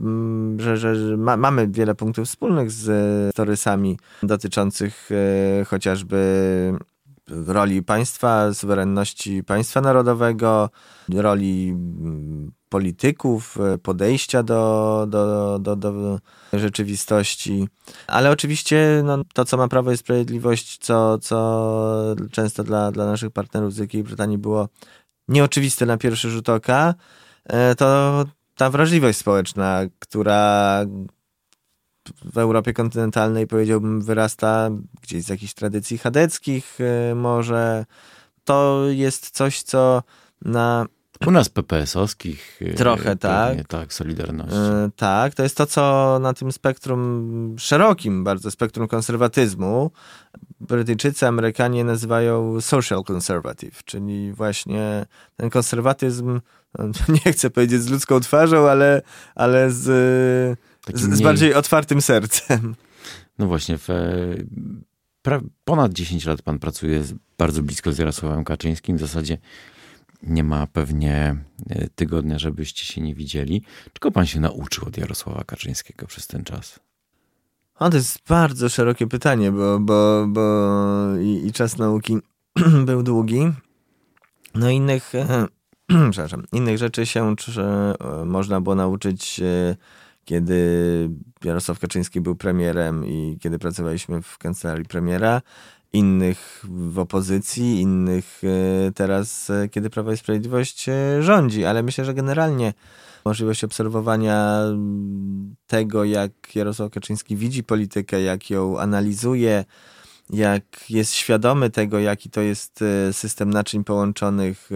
że, 0.61 0.77
że 0.77 1.17
ma, 1.17 1.37
mamy 1.37 1.69
wiele 1.69 1.95
punktów 1.95 2.29
wspólnych 2.29 2.71
z 2.71 3.37
torysami 3.37 3.99
dotyczących 4.23 5.09
e, 5.61 5.65
chociażby 5.65 6.19
roli 7.29 7.83
państwa, 7.83 8.55
suwerenności 8.55 9.45
państwa 9.45 9.81
narodowego, 9.81 10.71
roli 11.15 11.69
mm, 11.69 12.53
polityków, 12.69 13.59
e, 13.61 13.79
podejścia 13.79 14.43
do, 14.43 15.07
do, 15.09 15.59
do, 15.59 15.77
do 15.77 16.19
rzeczywistości. 16.53 17.69
Ale 18.07 18.31
oczywiście 18.31 19.03
no, 19.05 19.19
to, 19.35 19.45
co 19.45 19.57
ma 19.57 19.69
Prawo 19.69 19.93
i 19.93 19.97
Sprawiedliwość, 19.97 20.79
co, 20.79 21.19
co 21.19 22.17
często 22.31 22.65
dla, 22.65 22.93
dla 22.93 23.07
naszych 23.07 23.31
partnerów 23.31 23.75
z 23.75 23.79
Wielkiej 23.79 24.03
Brytanii 24.03 24.39
było 24.39 24.69
nieoczywiste 25.29 25.87
na 25.87 25.97
pierwszy 25.97 26.31
rzut 26.31 26.49
oka, 26.49 26.95
E, 26.95 27.24
to 27.77 28.25
ta 28.57 28.71
wrażliwość 28.71 29.19
społeczna, 29.19 29.81
która 29.99 30.81
w 32.25 32.39
Europie 32.39 32.73
kontynentalnej 32.73 33.47
powiedziałbym 33.47 34.03
wyrasta 34.03 34.71
gdzieś 35.03 35.25
z 35.25 35.29
jakichś 35.29 35.55
tradycji 35.55 35.99
chadeckich 35.99 36.79
e, 36.81 37.15
może. 37.15 37.87
To 38.45 38.85
jest 38.89 39.31
coś, 39.31 39.63
co 39.63 40.03
na 40.45 40.87
u 41.27 41.31
nas 41.31 41.49
PPS-owskich. 41.49 42.61
E, 42.61 42.75
Trochę 42.75 43.17
tak. 43.17 43.67
Tak, 43.69 43.93
Solidarności. 43.93 44.57
tak, 44.97 45.35
to 45.35 45.43
jest 45.43 45.57
to, 45.57 45.67
co 45.67 46.19
na 46.23 46.35
tym 46.35 46.53
spektrum 46.53 47.57
szerokim, 47.59 48.25
bardzo 48.25 48.51
spektrum 48.51 48.89
konserwatyzmu 48.89 49.91
Brytyjczycy, 50.69 51.27
Amerykanie 51.27 51.85
nazywają 51.85 52.61
social 52.61 53.05
conservative, 53.05 53.85
czyli 53.85 54.33
właśnie 54.33 55.07
ten 55.37 55.51
konserwatyzm 55.51 56.41
nie 57.25 57.33
chcę 57.33 57.51
powiedzieć 57.51 57.83
z 57.83 57.91
ludzką 57.91 58.21
twarzą, 58.21 58.69
ale, 58.69 59.03
ale 59.35 59.71
z, 59.71 59.83
z, 60.95 61.19
z 61.19 61.23
bardziej 61.23 61.55
otwartym 61.55 62.03
sercem. 62.03 62.75
No 63.39 63.47
właśnie, 63.47 63.79
w, 63.79 63.89
ponad 65.65 65.93
10 65.93 66.27
lat 66.27 66.43
pan 66.43 66.59
pracuje 66.59 67.03
bardzo 67.39 67.63
blisko 67.63 67.93
z 67.93 67.99
Jarosławem 67.99 68.45
Kaczyńskim. 68.45 68.97
W 68.97 69.01
zasadzie 69.01 69.39
nie 70.23 70.45
ma 70.45 70.67
pewnie 70.67 71.37
e, 71.71 71.89
tygodnia, 71.89 72.39
żebyście 72.39 72.85
się 72.85 73.01
nie 73.01 73.15
widzieli. 73.15 73.63
Czego 73.93 74.11
pan 74.11 74.27
się 74.27 74.41
nauczył 74.41 74.89
od 74.89 74.97
Jarosława 74.97 75.45
Kaczyńskiego 75.45 76.07
przez 76.07 76.27
ten 76.27 76.45
czas? 76.45 76.81
O, 77.79 77.91
to 77.91 77.97
jest 77.97 78.19
bardzo 78.29 78.69
szerokie 78.69 79.07
pytanie, 79.07 79.53
bo, 79.53 79.79
bo, 79.81 80.27
bo 80.29 80.43
i, 81.21 81.47
i 81.47 81.53
czas 81.53 81.79
nauki 81.79 82.19
był 82.87 83.03
długi. 83.03 83.53
No 84.55 84.71
innych 84.71 85.13
przepraszam, 86.11 86.45
innych 86.53 86.79
rzeczy 86.79 87.07
się 87.07 87.35
e, 87.59 88.25
można 88.25 88.61
było 88.61 88.75
nauczyć, 88.75 89.41
kiedy 90.25 91.11
Jarosław 91.45 91.79
Kaczyński 91.79 92.21
był 92.21 92.37
premierem 92.37 93.07
i 93.07 93.39
kiedy 93.41 93.59
pracowaliśmy 93.59 94.23
w 94.23 94.39
kancelarii 94.39 94.85
premiera. 94.85 95.43
innych 95.93 96.65
w 96.69 96.99
opozycji, 96.99 97.81
innych 97.81 98.43
e, 98.45 98.93
teraz, 98.93 99.51
e, 99.51 99.69
kiedy 99.69 99.91
Prawo 99.91 100.13
i 100.13 100.17
Sprawiedliwość 100.17 100.87
rządzi, 101.21 101.65
ale 101.65 101.83
myślę, 101.83 102.05
że 102.05 102.15
generalnie 102.15 102.75
możliwość 103.25 103.65
obserwowania 103.65 104.61
mm, 104.65 105.55
tego, 105.67 106.05
jak 106.05 106.33
Jarosław 106.55 106.91
Kaczyński 106.91 107.37
widzi 107.37 107.65
politykę, 107.65 108.23
jak 108.23 108.51
ją 108.51 108.79
analizuje, 108.79 109.65
jak 110.31 110.91
jest 110.91 111.13
świadomy 111.13 111.71
tego, 111.71 111.99
jaki 111.99 112.31
to 112.31 112.41
jest 112.41 112.85
system 113.13 113.51
naczyń 113.51 113.85
połączonych, 113.85 114.71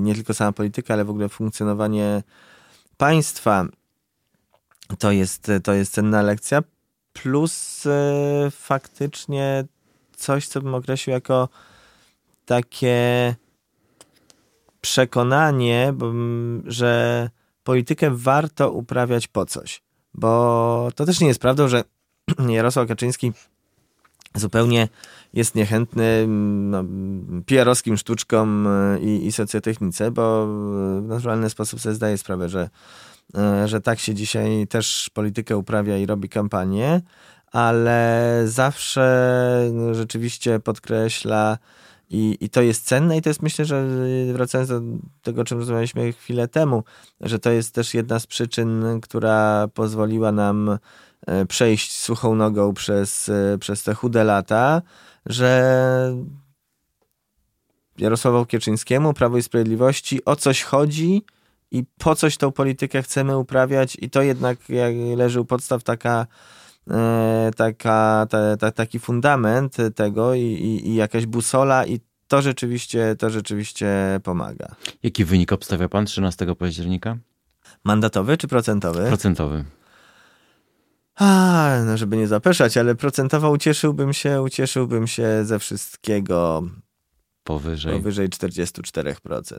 nie 0.00 0.14
tylko 0.14 0.34
sama 0.34 0.52
polityka, 0.52 0.94
ale 0.94 1.04
w 1.04 1.10
ogóle 1.10 1.28
funkcjonowanie 1.28 2.22
państwa, 2.96 3.66
to 4.98 5.12
jest, 5.12 5.50
to 5.64 5.72
jest 5.72 5.92
cenna 5.92 6.22
lekcja. 6.22 6.62
Plus 7.12 7.84
faktycznie 8.50 9.64
coś, 10.16 10.46
co 10.46 10.60
bym 10.60 10.74
określił 10.74 11.14
jako 11.14 11.48
takie 12.46 13.34
przekonanie, 14.80 15.94
że 16.64 17.30
politykę 17.68 18.10
warto 18.10 18.70
uprawiać 18.70 19.26
po 19.26 19.46
coś. 19.46 19.82
Bo 20.14 20.90
to 20.94 21.04
też 21.04 21.20
nie 21.20 21.28
jest 21.28 21.40
prawdą, 21.40 21.68
że 21.68 21.84
Jarosław 22.48 22.88
Kaczyński 22.88 23.32
zupełnie 24.34 24.88
jest 25.32 25.54
niechętny 25.54 26.26
no, 26.28 26.84
PR-owskim 27.46 27.96
sztuczkom 27.96 28.66
e, 28.66 29.00
i, 29.00 29.26
i 29.26 29.32
socjotechnice, 29.32 30.10
bo 30.10 30.46
w 31.00 31.06
naturalny 31.08 31.50
sposób 31.50 31.80
sobie 31.80 31.94
zdaje 31.94 32.18
sprawę, 32.18 32.48
że, 32.48 32.70
e, 33.36 33.68
że 33.68 33.80
tak 33.80 33.98
się 33.98 34.14
dzisiaj 34.14 34.66
też 34.66 35.10
politykę 35.14 35.56
uprawia 35.56 35.96
i 35.96 36.06
robi 36.06 36.28
kampanię, 36.28 37.00
ale 37.52 38.42
zawsze 38.46 39.70
no, 39.72 39.94
rzeczywiście 39.94 40.60
podkreśla 40.60 41.58
i, 42.10 42.36
I 42.40 42.50
to 42.50 42.62
jest 42.62 42.86
cenne 42.86 43.16
i 43.16 43.22
to 43.22 43.30
jest 43.30 43.42
myślę, 43.42 43.64
że 43.64 43.86
wracając 44.32 44.68
do 44.68 44.80
tego, 45.22 45.40
o 45.40 45.44
czym 45.44 45.58
rozmawialiśmy 45.58 46.12
chwilę 46.12 46.48
temu, 46.48 46.84
że 47.20 47.38
to 47.38 47.50
jest 47.50 47.74
też 47.74 47.94
jedna 47.94 48.18
z 48.18 48.26
przyczyn, 48.26 49.00
która 49.02 49.68
pozwoliła 49.74 50.32
nam 50.32 50.78
e, 51.26 51.46
przejść 51.46 51.96
suchą 51.96 52.34
nogą 52.34 52.74
przez, 52.74 53.28
e, 53.28 53.58
przez 53.58 53.82
te 53.82 53.94
chude 53.94 54.24
lata, 54.24 54.82
że 55.26 56.14
Jarosławowi 57.98 58.46
Kieczyńskiemu, 58.46 59.14
Prawo 59.14 59.38
i 59.38 59.42
Sprawiedliwości 59.42 60.24
o 60.24 60.36
coś 60.36 60.62
chodzi 60.62 61.24
i 61.70 61.84
po 61.98 62.14
coś 62.14 62.36
tą 62.36 62.52
politykę 62.52 63.02
chcemy 63.02 63.38
uprawiać 63.38 63.96
i 64.00 64.10
to 64.10 64.22
jednak 64.22 64.58
leży 65.16 65.40
u 65.40 65.44
podstaw 65.44 65.82
taka 65.82 66.26
taka, 67.56 68.26
ta, 68.30 68.56
ta, 68.56 68.72
taki 68.72 68.98
fundament 68.98 69.76
tego 69.94 70.34
i, 70.34 70.40
i, 70.40 70.88
i 70.88 70.94
jakaś 70.94 71.26
busola 71.26 71.86
i 71.86 72.00
to 72.28 72.42
rzeczywiście, 72.42 73.16
to 73.18 73.30
rzeczywiście 73.30 74.20
pomaga. 74.22 74.74
Jaki 75.02 75.24
wynik 75.24 75.52
obstawia 75.52 75.88
pan 75.88 76.06
13 76.06 76.54
października? 76.56 77.16
Mandatowy 77.84 78.36
czy 78.36 78.48
procentowy? 78.48 79.08
Procentowy. 79.08 79.64
A, 81.14 81.70
no 81.86 81.96
żeby 81.96 82.16
nie 82.16 82.26
zapeszać, 82.26 82.76
ale 82.76 82.94
procentowo 82.94 83.50
ucieszyłbym 83.50 84.12
się, 84.12 84.42
ucieszyłbym 84.42 85.06
się 85.06 85.44
ze 85.44 85.58
wszystkiego 85.58 86.62
powyżej, 87.44 87.92
powyżej 87.92 88.28
44%. 88.28 89.58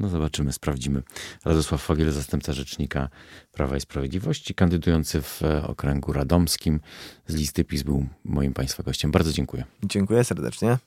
No 0.00 0.08
zobaczymy, 0.08 0.52
sprawdzimy. 0.52 1.02
Radosław 1.44 1.82
Fogiel, 1.82 2.12
zastępca 2.12 2.52
rzecznika 2.52 3.08
Prawa 3.52 3.76
i 3.76 3.80
Sprawiedliwości, 3.80 4.54
kandydujący 4.54 5.22
w 5.22 5.42
okręgu 5.62 6.12
radomskim 6.12 6.80
z 7.26 7.34
listy 7.34 7.64
PiS 7.64 7.82
był 7.82 8.06
moim 8.24 8.54
Państwa 8.54 8.82
gościem. 8.82 9.10
Bardzo 9.10 9.32
dziękuję. 9.32 9.64
Dziękuję 9.82 10.24
serdecznie. 10.24 10.78